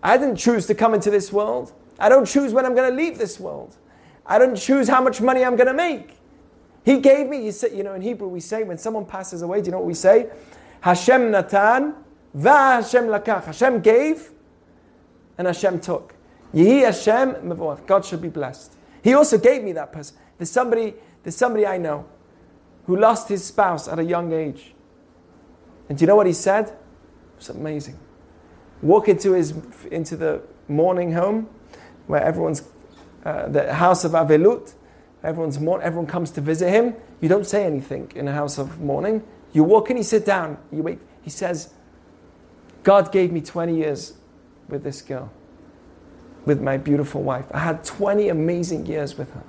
[0.03, 1.72] I didn't choose to come into this world.
[1.99, 3.76] I don't choose when I'm going to leave this world.
[4.26, 6.16] I don't choose how much money I'm going to make.
[6.84, 9.61] He gave me, you, say, you know, in Hebrew we say when someone passes away,
[9.61, 10.30] do you know what we say?
[10.80, 11.95] Hashem natan,
[12.43, 13.45] Hashem lakach.
[13.45, 14.30] Hashem gave,
[15.39, 16.14] and Hashem took.
[16.55, 18.74] Yehi Hashem God should be blessed.
[19.03, 20.16] He also gave me that person.
[20.39, 22.07] There's somebody, there's somebody I know
[22.87, 24.74] who lost his spouse at a young age.
[25.89, 26.68] And do you know what he said?
[26.68, 26.76] It
[27.39, 27.99] was amazing.
[28.82, 29.55] Walk into his
[29.91, 31.49] into the mourning home
[32.07, 32.62] where everyone's
[33.24, 34.74] uh, the house of Avelut,
[35.26, 36.95] Everyone's mourn, everyone comes to visit him.
[37.20, 39.24] You don't say anything in a house of mourning.
[39.53, 41.01] You walk in, you sit down, you wait.
[41.22, 41.74] He says,
[42.87, 44.12] God gave me 20 years
[44.68, 45.32] with this girl,
[46.45, 47.47] with my beautiful wife.
[47.51, 49.43] I had 20 amazing years with her.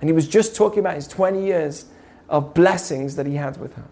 [0.00, 1.86] And he was just talking about his 20 years
[2.28, 3.88] of blessings that he had with her.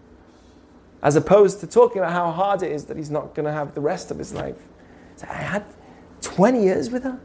[1.03, 3.75] As opposed to talking about how hard it is that he's not going to have
[3.75, 4.55] the rest of his life.
[5.17, 5.65] So I had
[6.21, 7.19] 20 years with her.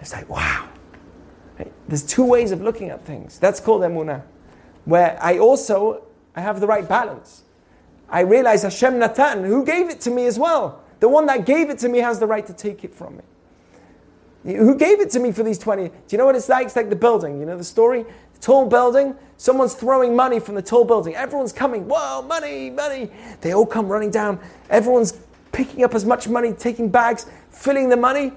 [0.00, 0.68] It's like, wow.
[1.88, 3.40] There's two ways of looking at things.
[3.40, 4.22] That's called emunah.
[4.84, 6.04] Where I also
[6.36, 7.42] I have the right balance.
[8.12, 10.82] I realize Hashem Natan, who gave it to me as well.
[11.00, 14.54] The one that gave it to me has the right to take it from me.
[14.54, 15.88] Who gave it to me for these 20?
[15.88, 16.66] Do you know what it's like?
[16.66, 17.40] It's like the building.
[17.40, 18.04] You know the story?
[18.34, 21.14] The tall building, someone's throwing money from the tall building.
[21.14, 23.10] Everyone's coming, whoa, money, money.
[23.40, 24.38] They all come running down.
[24.68, 25.18] Everyone's
[25.52, 28.32] picking up as much money, taking bags, filling the money.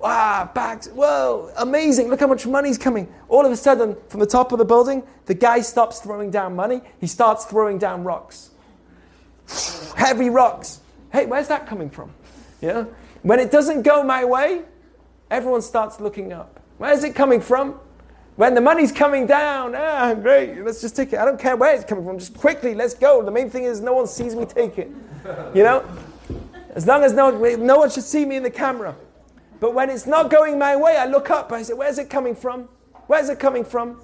[0.00, 3.12] Wow, bags, whoa, amazing, look how much money's coming.
[3.28, 6.54] All of a sudden, from the top of the building, the guy stops throwing down
[6.54, 8.50] money, he starts throwing down rocks.
[9.96, 10.80] Heavy rocks.
[11.12, 12.12] Hey, where's that coming from?
[12.60, 12.84] Yeah?
[13.22, 14.62] When it doesn't go my way,
[15.30, 16.60] everyone starts looking up.
[16.78, 17.80] Where's it coming from?
[18.36, 21.18] When the money's coming down, ah, great, let's just take it.
[21.18, 23.20] I don't care where it's coming from, just quickly, let's go.
[23.24, 24.90] The main thing is no one sees me take it.
[25.54, 25.84] You know?
[26.74, 28.94] As long as no, no one should see me in the camera.
[29.58, 31.50] But when it's not going my way, I look up.
[31.50, 32.68] I say, Where's it coming from?
[33.08, 34.00] Where's it coming from?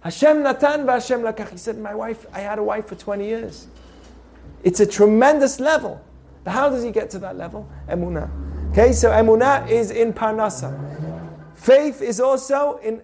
[0.00, 1.50] Hashem Natan Hashem Lakach.
[1.50, 3.66] He said, My wife, I had a wife for 20 years.
[4.62, 6.04] It's a tremendous level.
[6.44, 7.68] But How does he get to that level?
[7.88, 8.30] Emunah.
[8.70, 10.72] Okay, so emunah is in parnasa.
[11.54, 13.02] Faith is also in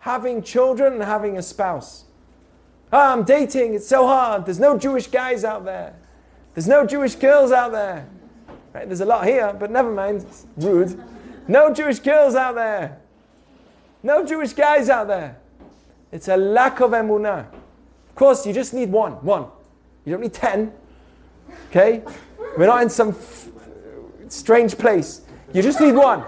[0.00, 2.04] having children and having a spouse.
[2.92, 4.46] Ah, I'm dating, it's so hard.
[4.46, 5.96] There's no Jewish guys out there.
[6.54, 8.08] There's no Jewish girls out there.
[8.72, 8.86] Right?
[8.86, 10.22] There's a lot here, but never mind.
[10.22, 11.02] It's rude.
[11.46, 12.98] No Jewish girls out there.
[14.02, 15.38] No Jewish guys out there.
[16.12, 17.46] It's a lack of emunah.
[18.08, 19.12] Of course, you just need one.
[19.24, 19.46] One.
[20.08, 20.72] You don't need ten.
[21.68, 22.02] Okay?
[22.56, 23.50] We're not in some f-
[24.28, 25.20] strange place.
[25.52, 26.24] You just need one.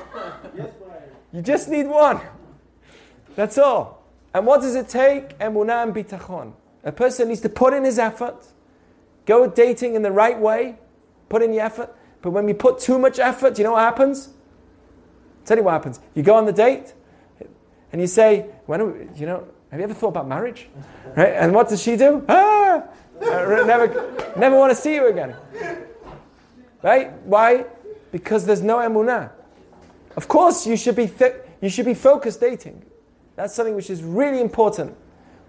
[1.33, 2.21] You just need one.
[3.37, 4.05] That's all.
[4.35, 5.39] And what does it take?
[5.39, 6.53] Emunah and bitachon.
[6.85, 8.45] A person needs to put in his effort,
[9.25, 10.77] go dating in the right way,
[11.31, 11.97] put in the effort.
[12.21, 14.29] But when we put too much effort, you know what happens?
[14.29, 16.01] I'll tell you what happens.
[16.15, 16.93] You go on the date,
[17.93, 20.69] and you say, when you know, have you ever thought about marriage?
[21.17, 21.33] Right?
[21.33, 22.23] And what does she do?
[22.29, 22.83] Ah!
[23.21, 25.37] Uh, never, never want to see you again.
[26.83, 27.13] Right?
[27.25, 27.67] Why?
[28.13, 29.31] Because there's no emunah.
[30.17, 32.83] Of course, you should be th- you should be focused dating.
[33.37, 34.97] That's something which is really important.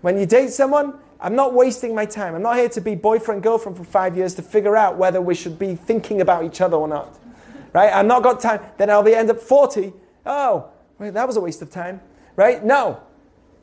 [0.01, 2.35] When you date someone, I'm not wasting my time.
[2.35, 5.35] I'm not here to be boyfriend girlfriend for five years to figure out whether we
[5.35, 7.17] should be thinking about each other or not.
[7.73, 7.91] Right?
[7.93, 8.59] I've not got time.
[8.77, 9.93] Then I'll be end up 40.
[10.25, 12.01] Oh, wait, that was a waste of time.
[12.35, 12.63] Right?
[12.63, 13.01] No.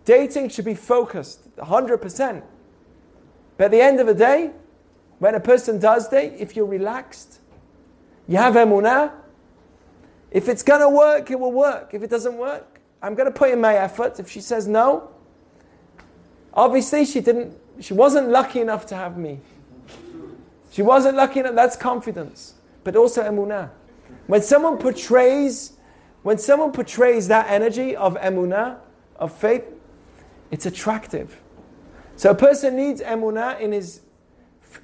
[0.05, 2.43] Dating should be focused 100%.
[3.59, 4.53] But at the end of the day,
[5.19, 7.41] when a person does date, if you're relaxed,
[8.27, 9.13] you have emunah.
[10.31, 11.93] If it's going to work, it will work.
[11.93, 14.21] If it doesn't work, I'm going to put in my effort.
[14.21, 15.11] If she says no,
[16.55, 17.57] obviously she didn't.
[17.81, 19.41] She wasn't lucky enough to have me.
[20.71, 21.55] She wasn't lucky enough.
[21.55, 22.55] That's confidence,
[22.85, 23.71] but also emunah.
[24.29, 25.73] When someone portrays,
[26.23, 28.79] when someone portrays that energy of emunah,
[29.17, 29.65] of faith,
[30.51, 31.41] it's attractive.
[32.19, 34.01] So a person needs emunah in his,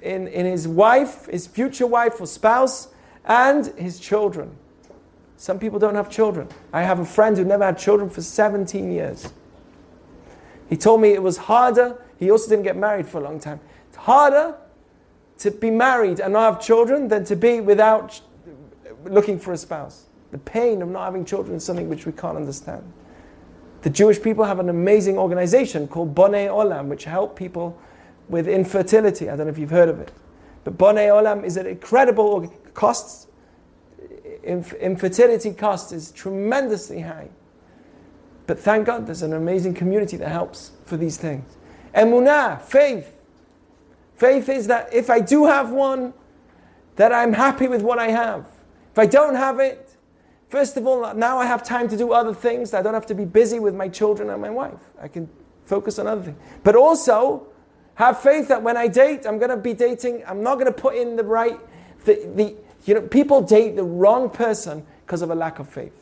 [0.01, 2.87] in, in his wife, his future wife or spouse,
[3.25, 4.55] and his children.
[5.35, 6.47] Some people don't have children.
[6.71, 9.33] I have a friend who never had children for 17 years.
[10.69, 12.01] He told me it was harder.
[12.17, 13.59] He also didn't get married for a long time.
[13.89, 14.55] It's harder
[15.39, 18.21] to be married and not have children than to be without
[19.03, 20.05] looking for a spouse.
[20.31, 22.89] The pain of not having children is something which we can't understand.
[23.85, 27.79] The Jewish people have an amazing organization called Bonei Olam, which help people
[28.27, 29.29] with infertility.
[29.29, 30.11] I don't know if you've heard of it.
[30.63, 33.27] But Bonei Olam is an incredible costs
[34.43, 37.29] infertility cost is tremendously high.
[38.47, 41.55] But thank God there's an amazing community that helps for these things.
[41.93, 43.15] Emunah, faith.
[44.15, 46.11] Faith is that if I do have one,
[46.95, 48.47] that I'm happy with what I have.
[48.93, 49.84] If I don't have it,
[50.49, 52.73] first of all, now I have time to do other things.
[52.73, 54.79] I don't have to be busy with my children and my wife.
[55.01, 55.29] I can
[55.65, 56.37] focus on other things.
[56.63, 57.47] But also,
[57.95, 60.71] have faith that when I date, I'm going to be dating, I'm not going to
[60.71, 61.59] put in the right,
[62.03, 65.93] the, the, you know, people date the wrong person because of a lack of faith.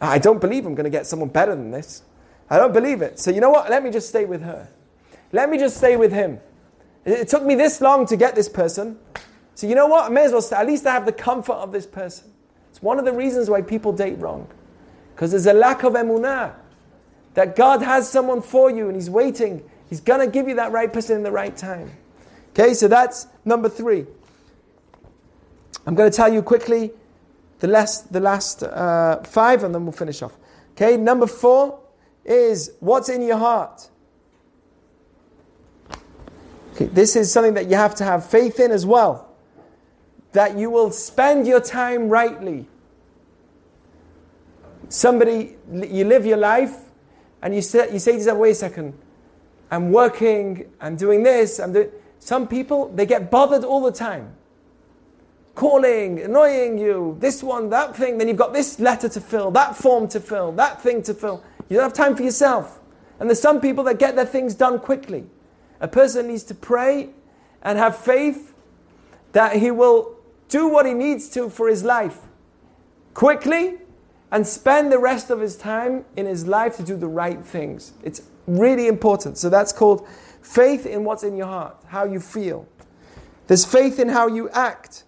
[0.00, 2.02] I don't believe I'm going to get someone better than this.
[2.50, 3.18] I don't believe it.
[3.18, 3.70] So you know what?
[3.70, 4.68] Let me just stay with her.
[5.32, 6.40] Let me just stay with him.
[7.04, 8.98] It took me this long to get this person.
[9.54, 10.06] So you know what?
[10.06, 10.56] I may as well stay.
[10.56, 12.31] At least I have the comfort of this person.
[12.72, 14.48] It's one of the reasons why people date wrong.
[15.14, 16.54] Because there's a lack of emunah.
[17.34, 19.62] That God has someone for you and He's waiting.
[19.90, 21.90] He's going to give you that right person in the right time.
[22.50, 24.06] Okay, so that's number three.
[25.86, 26.92] I'm going to tell you quickly
[27.60, 30.32] the last, the last uh, five and then we'll finish off.
[30.72, 31.78] Okay, number four
[32.24, 33.90] is what's in your heart.
[36.74, 39.31] Okay, this is something that you have to have faith in as well.
[40.32, 42.66] That you will spend your time rightly.
[44.88, 46.76] Somebody, you live your life
[47.42, 48.94] and you say, you say to yourself, wait a second,
[49.70, 51.90] I'm working, I'm doing this, I'm doing.
[52.18, 54.36] Some people, they get bothered all the time
[55.54, 59.76] calling, annoying you, this one, that thing, then you've got this letter to fill, that
[59.76, 61.42] form to fill, that thing to fill.
[61.68, 62.80] You don't have time for yourself.
[63.18, 65.26] And there's some people that get their things done quickly.
[65.80, 67.10] A person needs to pray
[67.62, 68.54] and have faith
[69.32, 70.16] that he will
[70.52, 72.18] do what he needs to for his life
[73.14, 73.78] quickly
[74.30, 77.92] and spend the rest of his time in his life to do the right things.
[78.02, 79.38] It's really important.
[79.38, 80.06] So that's called
[80.42, 82.68] faith in what's in your heart, how you feel.
[83.46, 85.04] There's faith in how you act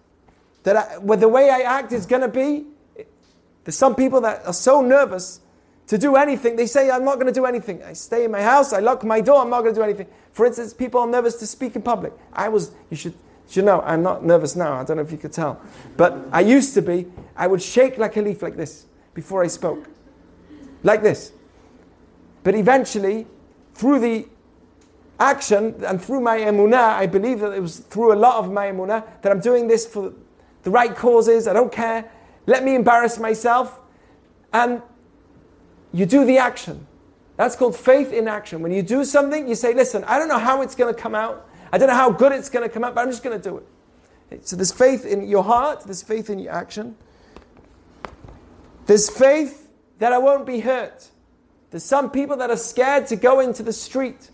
[0.63, 2.65] that I, well, the way I act is going to be.
[3.63, 5.41] There's some people that are so nervous
[5.87, 6.55] to do anything.
[6.55, 7.83] They say, I'm not going to do anything.
[7.83, 10.07] I stay in my house, I lock my door, I'm not going to do anything.
[10.31, 12.13] For instance, people are nervous to speak in public.
[12.33, 13.13] I was, you should,
[13.51, 14.73] you know, I'm not nervous now.
[14.73, 15.61] I don't know if you could tell.
[15.97, 17.07] But I used to be.
[17.35, 18.85] I would shake like a leaf like this.
[19.13, 19.87] before I spoke.
[20.83, 21.31] Like this.
[22.43, 23.25] But eventually,
[23.73, 24.27] through the
[25.19, 28.67] action and through my emunah, I believe that it was through a lot of my
[28.67, 30.13] emunah that I'm doing this for
[30.63, 31.47] the right causes.
[31.47, 32.11] I don't care.
[32.45, 33.79] Let me embarrass myself.
[34.53, 34.81] And
[35.91, 36.85] you do the action.
[37.37, 38.61] That's called faith in action.
[38.61, 41.15] When you do something, you say, listen, I don't know how it's going to come
[41.15, 41.49] out.
[41.71, 43.49] I don't know how good it's going to come out, but I'm just going to
[43.49, 44.47] do it.
[44.47, 46.95] So there's faith in your heart, there's faith in your action.
[48.85, 51.09] There's faith that I won't be hurt.
[51.71, 54.29] There's some people that are scared to go into the street.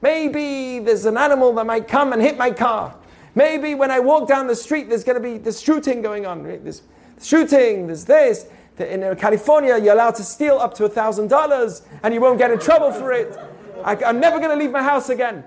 [0.00, 2.94] Maybe there's an animal that might come and hit my car.
[3.34, 6.42] Maybe when I walk down the street, there's going to be this shooting going on.
[6.42, 6.62] Right?
[6.62, 6.82] There's
[7.20, 8.46] shooting, there's this.
[8.78, 12.60] In uh, California, you're allowed to steal up to $1,000 and you won't get in
[12.60, 13.36] trouble for it.
[13.84, 15.44] I, I'm never going to leave my house again.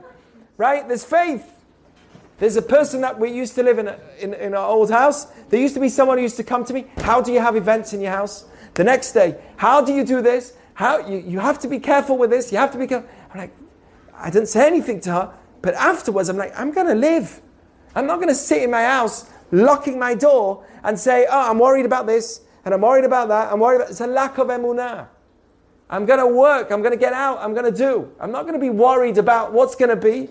[0.61, 0.87] Right?
[0.87, 1.57] There's faith.
[2.37, 5.25] There's a person that we used to live in, a, in, in our old house.
[5.49, 6.85] There used to be someone who used to come to me.
[6.97, 8.45] How do you have events in your house?
[8.75, 10.53] The next day, how do you do this?
[10.75, 12.51] How you, you have to be careful with this.
[12.51, 13.09] You have to be careful.
[13.31, 13.51] I'm like,
[14.13, 15.33] I didn't say anything to her,
[15.63, 17.41] but afterwards I'm like, I'm going to live.
[17.95, 21.57] I'm not going to sit in my house locking my door and say, oh, I'm
[21.57, 23.51] worried about this and I'm worried about that.
[23.51, 25.07] I'm worried about it's a lack of emunah.
[25.89, 26.69] I'm going to work.
[26.69, 27.39] I'm going to get out.
[27.39, 28.11] I'm going to do.
[28.19, 30.29] I'm not going to be worried about what's going to be.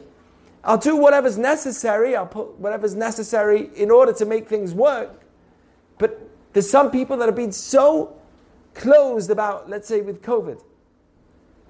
[0.62, 2.16] I'll do whatever's necessary.
[2.16, 5.22] I'll put whatever's necessary in order to make things work.
[5.98, 6.20] But
[6.52, 8.16] there's some people that have been so
[8.74, 10.62] closed about, let's say, with COVID.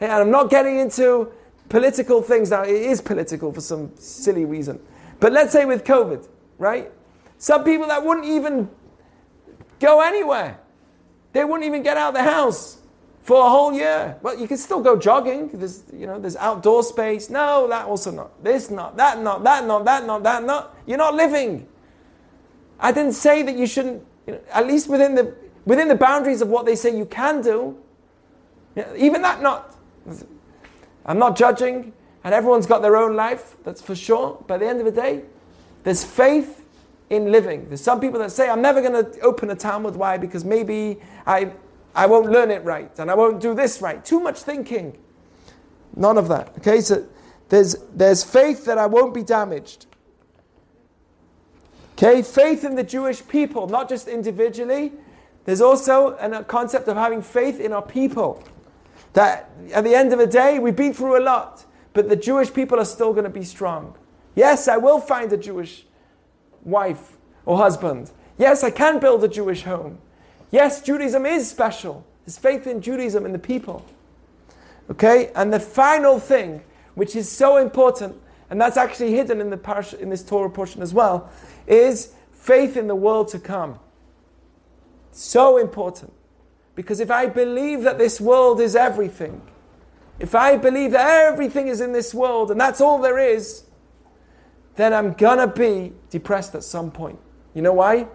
[0.01, 1.30] And I'm not getting into
[1.68, 2.62] political things now.
[2.62, 4.80] It is political for some silly reason.
[5.20, 6.26] But let's say with COVID,
[6.59, 6.91] right?
[7.38, 8.70] Some people that wouldn't even
[9.78, 10.59] go anywhere.
[11.32, 12.80] They wouldn't even get out of the house
[13.22, 14.16] for a whole year.
[14.22, 15.50] Well, you can still go jogging.
[15.52, 17.30] There's, you know, there's outdoor space.
[17.30, 18.42] No, that also not.
[18.42, 18.96] This not.
[18.96, 19.44] That not.
[19.44, 19.84] That not.
[19.84, 20.22] That not.
[20.22, 20.76] That not.
[20.86, 21.66] You're not living.
[22.78, 24.04] I didn't say that you shouldn't.
[24.26, 27.42] You know, at least within the within the boundaries of what they say you can
[27.42, 27.76] do.
[28.74, 29.76] You know, even that not.
[31.04, 31.92] I'm not judging,
[32.24, 33.56] and everyone's got their own life.
[33.64, 34.42] That's for sure.
[34.46, 35.22] But at the end of the day,
[35.82, 36.64] there's faith
[37.08, 37.68] in living.
[37.68, 39.96] There's some people that say, I'm never going to open a Talmud.
[39.96, 40.16] Why?
[40.16, 41.50] Because maybe I,
[41.95, 44.05] I won't learn it right and I won't do this right.
[44.05, 44.97] Too much thinking.
[45.97, 46.55] None of that.
[46.59, 47.07] Okay, so
[47.49, 49.86] there's, there's faith that I won't be damaged.
[51.93, 54.93] Okay, faith in the Jewish people, not just individually.
[55.45, 58.43] There's also a concept of having faith in our people.
[59.12, 62.53] That at the end of the day, we've been through a lot, but the Jewish
[62.53, 63.97] people are still going to be strong.
[64.34, 65.84] Yes, I will find a Jewish
[66.62, 68.12] wife or husband.
[68.38, 69.99] Yes, I can build a Jewish home.
[70.51, 72.05] Yes, Judaism is special.
[72.24, 73.84] There's faith in Judaism and the people.
[74.90, 75.30] Okay?
[75.34, 76.62] And the final thing,
[76.94, 78.16] which is so important,
[78.51, 81.30] and that's actually hidden in, the parsha, in this Torah portion as well,
[81.66, 83.78] is faith in the world to come.
[85.12, 86.12] So important.
[86.74, 89.42] Because if I believe that this world is everything,
[90.18, 93.64] if I believe that everything is in this world and that's all there is,
[94.76, 97.18] then I'm gonna be depressed at some point.
[97.55, 98.07] You know why?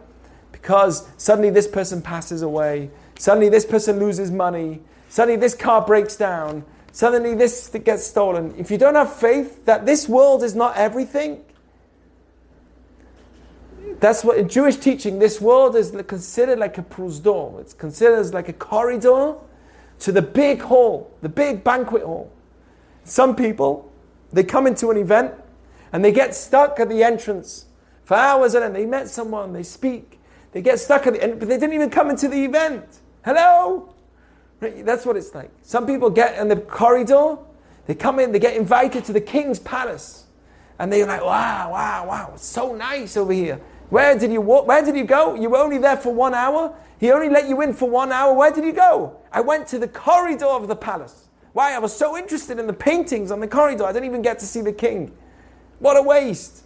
[0.66, 2.90] Because suddenly this person passes away,
[3.20, 8.52] suddenly this person loses money, suddenly this car breaks down, suddenly this gets stolen.
[8.58, 11.46] If you don't have faith that this world is not everything,
[14.00, 17.62] that's what in Jewish teaching, this world is considered like a prozdor.
[17.62, 19.36] It's considered as like a corridor
[20.00, 22.32] to the big hall, the big banquet hall.
[23.04, 23.94] Some people,
[24.34, 25.32] they come into an event
[25.94, 27.66] and they get stuck at the entrance
[28.04, 30.15] for hours and then they met someone, they speak,
[30.56, 32.86] they get stuck at the end, but they didn't even come into the event.
[33.26, 33.94] Hello?
[34.62, 34.86] Right?
[34.86, 35.52] That's what it's like.
[35.64, 37.40] Some people get in the corridor,
[37.88, 40.28] they come in, they get invited to the king's palace.
[40.80, 43.60] And they're like, wow, wow, wow, it's so nice over here.
[43.90, 44.66] Where did you walk?
[44.66, 45.36] Where did you go?
[45.36, 46.74] You were only there for one hour?
[47.02, 48.34] He only let you in for one hour.
[48.34, 49.18] Where did you go?
[49.34, 51.28] I went to the corridor of the palace.
[51.52, 51.74] Why?
[51.74, 54.46] I was so interested in the paintings on the corridor, I didn't even get to
[54.46, 55.12] see the king.
[55.80, 56.65] What a waste.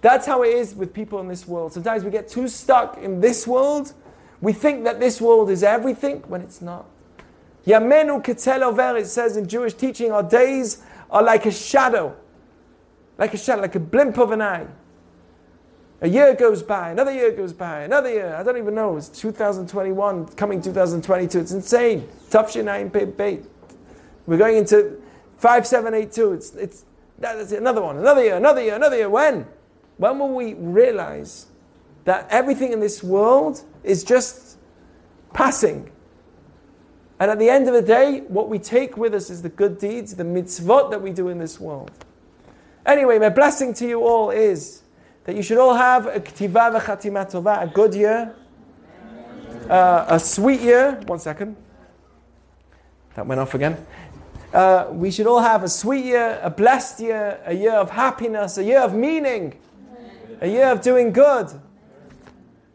[0.00, 1.72] That's how it is with people in this world.
[1.72, 3.92] Sometimes we get too stuck in this world.
[4.40, 6.86] We think that this world is everything when it's not.
[7.66, 12.16] Yamenu ketzel it says in Jewish teaching, our days are like a shadow.
[13.18, 14.66] Like a shadow, like a blimp of an eye.
[16.00, 18.36] A year goes by, another year goes by, another year.
[18.36, 18.96] I don't even know.
[18.96, 21.40] It's 2021, coming 2022.
[21.40, 22.08] It's insane.
[22.30, 23.44] Tafshin Ayin Beit.
[24.24, 25.02] We're going into
[25.38, 26.32] 5782.
[26.34, 26.84] It's, it's
[27.18, 29.10] that's another one, another year, another year, another year.
[29.10, 29.44] When?
[29.98, 31.46] When will we realize
[32.04, 34.56] that everything in this world is just
[35.34, 35.90] passing?
[37.20, 39.78] And at the end of the day, what we take with us is the good
[39.78, 41.90] deeds, the mitzvot that we do in this world.
[42.86, 44.82] Anyway, my blessing to you all is
[45.24, 48.34] that you should all have a ktiva v'chatima tova, a good year,
[49.68, 51.00] uh, a sweet year.
[51.06, 51.56] One second.
[53.16, 53.84] That went off again.
[54.54, 58.56] Uh, we should all have a sweet year, a blessed year, a year of happiness,
[58.58, 59.58] a year of meaning,
[60.40, 61.48] a year of doing good,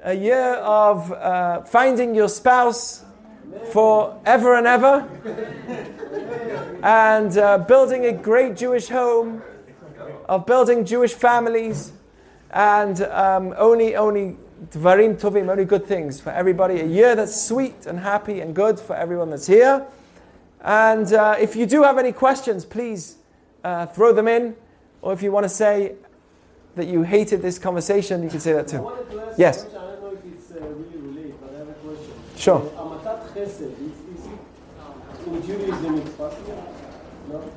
[0.04, 3.06] a year of uh, finding your spouse
[3.72, 5.08] for ever and ever,
[6.84, 9.42] and uh, building a great Jewish home,
[10.28, 11.94] of building Jewish families,
[12.52, 14.38] and um, only, only
[14.72, 16.82] dvarim tovim, only good things for everybody.
[16.82, 19.86] A year that's sweet and happy and good for everyone that's here.
[20.62, 23.18] And uh, if you do have any questions, please
[23.64, 24.56] uh, throw them in.
[25.02, 25.96] Or if you want to say
[26.76, 28.92] that you hated this conversation, you can say that too.
[29.38, 29.66] Yes.
[29.66, 32.14] I don't know if it's uh, really related, but I have a question.
[32.36, 32.72] Sure.
[32.78, 36.74] Uh, is, is it in Judaism it's possible?
[37.30, 37.52] No?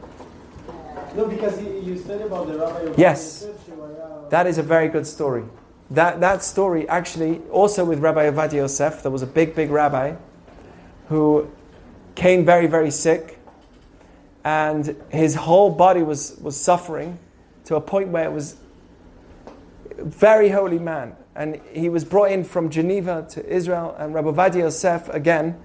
[1.14, 3.44] No, because you, you said about the Rabbi Yes.
[3.46, 5.44] Yosef, That is a very good story.
[5.90, 10.16] That, that story, actually, also with Rabbi Ovadia Yosef, there was a big, big rabbi
[11.08, 11.48] who
[12.14, 13.38] came very, very sick,
[14.44, 17.18] and his whole body was, was suffering
[17.66, 18.56] to a point where it was
[19.97, 21.16] very holy man.
[21.34, 25.61] And he was brought in from Geneva to Israel, and Rabbi Ovadia Yosef, again,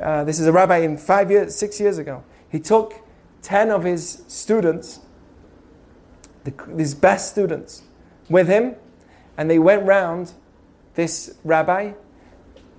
[0.00, 2.94] uh, this is a rabbi in five years, six years ago, he took
[3.42, 5.00] 10 of his students,
[6.76, 7.82] his best students,
[8.28, 8.74] with him,
[9.36, 10.32] and they went round
[10.94, 11.92] this rabbi.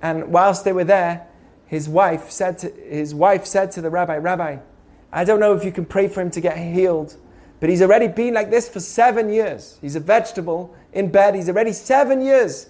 [0.02, 1.28] And whilst they were there,
[1.66, 4.58] his wife said to, his wife said to the rabbi, Rabbi,
[5.12, 7.16] I don't know if you can pray for him to get healed,
[7.60, 9.78] but he's already been like this for seven years.
[9.82, 11.36] He's a vegetable in bed.
[11.36, 12.70] He's already seven years.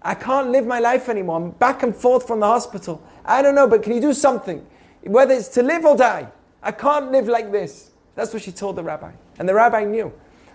[0.00, 1.36] I can't live my life anymore.
[1.36, 3.02] I'm back and forth from the hospital.
[3.24, 4.64] I don't know, but can you do something?
[5.02, 6.28] Whether it's to live or die.
[6.62, 7.90] I can't live like this.
[8.14, 9.12] That's what she told the rabbi.
[9.38, 10.12] And the rabbi knew.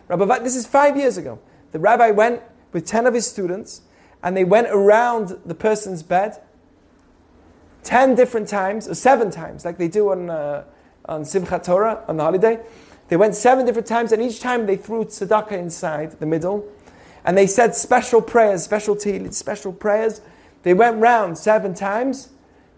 [0.08, 1.40] Rabbi, this is five years ago.
[1.72, 2.42] The rabbi went
[2.72, 3.82] with 10 of his students
[4.22, 6.42] and they went around the person's bed
[7.84, 10.64] 10 different times, or seven times, like they do on, uh,
[11.06, 12.60] on Simchat Torah, on the holiday.
[13.10, 16.66] They went seven different times and each time they threw tzedakah inside the middle
[17.26, 18.98] and they said special prayers, special
[19.32, 20.22] special prayers.
[20.64, 22.30] They went round seven times.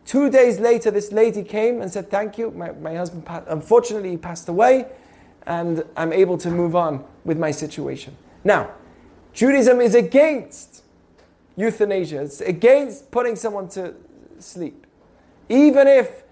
[0.05, 2.51] Two days later, this lady came and said, Thank you.
[2.51, 4.85] My, my husband, pa- unfortunately, he passed away,
[5.47, 8.15] and I'm able to move on with my situation.
[8.43, 8.71] Now,
[9.33, 10.83] Judaism is against
[11.57, 13.95] euthanasia, it's against putting someone to
[14.39, 14.85] sleep.
[15.49, 16.23] Even if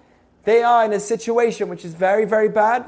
[0.44, 2.86] they are in a situation which is very, very bad,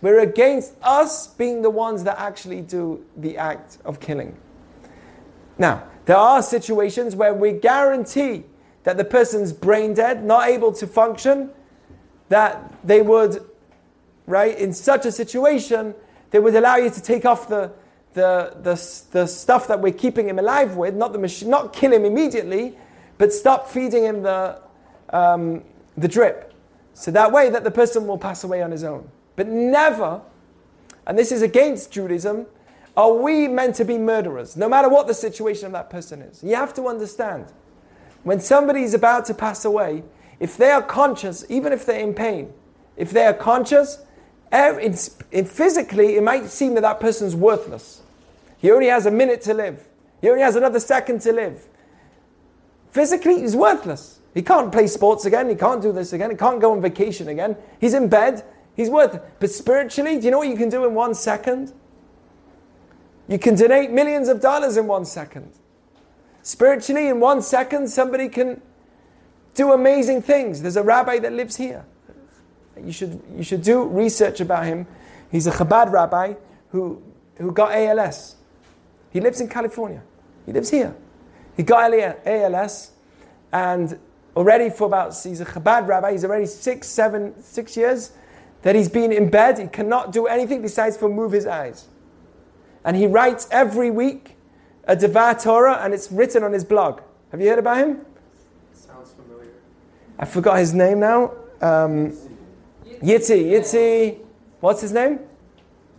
[0.00, 4.36] we're against us being the ones that actually do the act of killing.
[5.58, 8.44] Now, there are situations where we guarantee
[8.84, 11.50] that the person's brain dead, not able to function,
[12.28, 13.44] that they would,
[14.26, 15.94] right, in such a situation,
[16.30, 17.70] they would allow you to take off the,
[18.14, 18.74] the, the,
[19.12, 22.76] the stuff that we're keeping him alive with, not, the machine, not kill him immediately,
[23.18, 24.60] but stop feeding him the,
[25.10, 25.62] um,
[25.96, 26.52] the drip.
[26.94, 29.08] So that way that the person will pass away on his own.
[29.36, 30.20] But never,
[31.06, 32.46] and this is against Judaism,
[32.96, 36.42] are we meant to be murderers, no matter what the situation of that person is.
[36.42, 37.46] You have to understand,
[38.22, 40.02] when somebody is about to pass away,
[40.38, 42.52] if they are conscious, even if they're in pain,
[42.96, 43.98] if they are conscious,
[44.50, 48.02] physically, it might seem that that person's worthless.
[48.58, 49.88] He only has a minute to live.
[50.20, 51.66] He only has another second to live.
[52.90, 54.20] Physically, he's worthless.
[54.34, 55.48] He can't play sports again.
[55.48, 56.30] He can't do this again.
[56.30, 57.56] He can't go on vacation again.
[57.80, 58.44] He's in bed.
[58.74, 59.18] He's worth.
[59.40, 61.72] But spiritually, do you know what you can do in one second?
[63.28, 65.52] You can donate millions of dollars in one second.
[66.42, 68.60] Spiritually, in one second, somebody can
[69.54, 70.62] do amazing things.
[70.62, 71.84] There's a rabbi that lives here.
[72.82, 74.86] You should, you should do research about him.
[75.30, 76.34] He's a Chabad rabbi
[76.70, 77.02] who,
[77.36, 78.36] who got ALS.
[79.10, 80.02] He lives in California.
[80.46, 80.94] He lives here.
[81.56, 81.92] He got
[82.26, 82.92] ALS,
[83.52, 83.98] and
[84.34, 88.12] already for about, he's a Chabad rabbi, he's already six, seven, six years
[88.62, 89.58] that he's been in bed.
[89.58, 91.88] He cannot do anything besides for move his eyes.
[92.84, 94.36] And he writes every week
[94.84, 97.00] a Devar Torah, and it's written on his blog.
[97.30, 98.04] Have you heard about him?
[98.74, 99.52] Sounds familiar.
[100.18, 101.32] I forgot his name now.
[101.60, 102.12] Um,
[102.84, 104.18] Yitzi, Yitzi,
[104.60, 105.20] what's his name?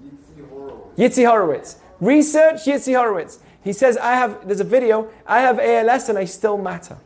[0.04, 0.96] Yitzi Hurwitz.
[0.98, 1.76] Yitzi Hurwitz.
[2.00, 3.40] Research Yitzi Hurwitz.
[3.64, 6.98] He says, I have, there's a video, I have ALS and I still matter.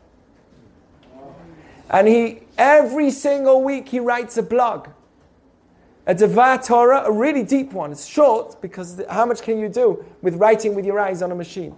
[1.88, 4.88] And he, every single week, he writes a blog.
[6.08, 7.92] A Devar Torah, a really deep one.
[7.92, 11.34] It's short because how much can you do with writing with your eyes on a
[11.34, 11.76] machine?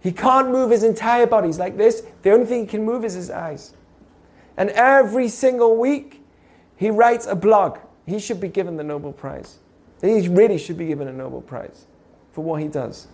[0.00, 1.48] He can't move his entire body.
[1.48, 2.04] He's like this.
[2.22, 3.74] The only thing he can move is his eyes.
[4.56, 6.22] And every single week,
[6.76, 7.78] he writes a blog.
[8.06, 9.58] He should be given the Nobel Prize.
[10.00, 11.86] He really should be given a Nobel Prize
[12.32, 13.08] for what he does.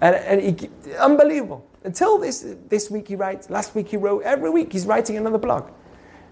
[0.00, 0.68] And, and he,
[0.98, 1.66] unbelievable.
[1.82, 5.38] Until this, this week he writes, last week he wrote, every week he's writing another
[5.38, 5.68] blog.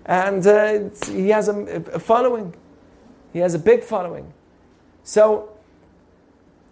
[0.06, 1.60] And uh, he has a,
[1.92, 2.54] a following.
[3.32, 4.32] He has a big following.
[5.04, 5.50] So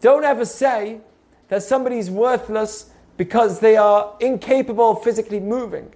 [0.01, 1.01] don't ever say
[1.49, 5.93] that somebody's worthless because they are incapable of physically moving.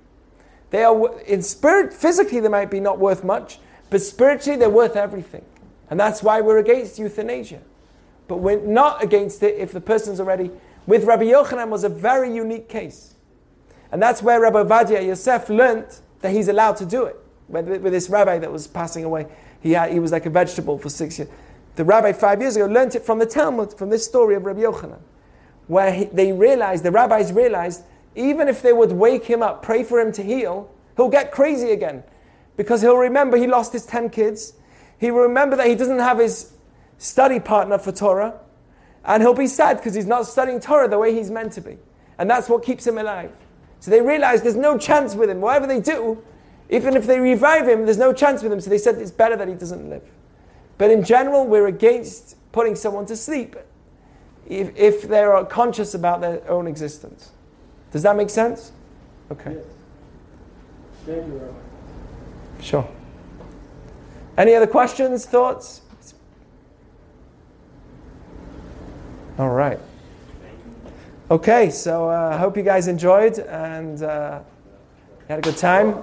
[0.71, 3.59] They are in spirit, physically they might be not worth much,
[3.91, 5.45] but spiritually they're worth everything.
[5.91, 7.61] And that's why we're against euthanasia.
[8.27, 10.51] But we're not against it if the person's already.
[10.87, 13.15] With Rabbi Yochanan was a very unique case.
[13.93, 17.17] And that's where Rabbi Ovadia Yosef learnt that he's allowed to do it.
[17.49, 19.27] With, with this rabbi that was passing away,
[19.65, 21.31] he, had, he was like a vegetable for six years.
[21.77, 24.61] The rabbi five years ago learnt it from the Talmud, from this story of Rabbi
[24.61, 25.01] Yochanan,
[25.69, 27.83] where he, they realized, the rabbis realized,
[28.15, 31.71] even if they would wake him up, pray for him to heal, he'll get crazy
[31.71, 32.05] again.
[32.59, 34.53] Because he'll remember he lost his 10 kids.
[34.99, 36.53] He will remember that he doesn't have his
[36.99, 38.39] study partner for Torah.
[39.03, 41.79] And he'll be sad because he's not studying Torah the way he's meant to be.
[42.19, 43.33] And that's what keeps him alive.
[43.81, 45.41] So they realize there's no chance with him.
[45.41, 46.23] Whatever they do,
[46.71, 48.61] even if they revive him, there's no chance with him.
[48.61, 50.03] So they said it's better that he doesn't live.
[50.79, 53.57] But in general, we're against putting someone to sleep
[54.47, 57.31] if, if they are conscious about their own existence.
[57.93, 58.73] Does that make sense?
[59.31, 59.55] Okay.
[59.55, 59.65] Yes.
[61.07, 61.55] Thank you, Rabbi.
[62.61, 62.89] Sure.
[64.37, 65.83] Any other questions, thoughts?
[69.39, 69.79] All right.
[71.31, 74.41] Okay, so I uh, hope you guys enjoyed and uh,
[75.29, 76.03] had a good time.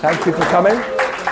[0.00, 1.29] Thank you for coming.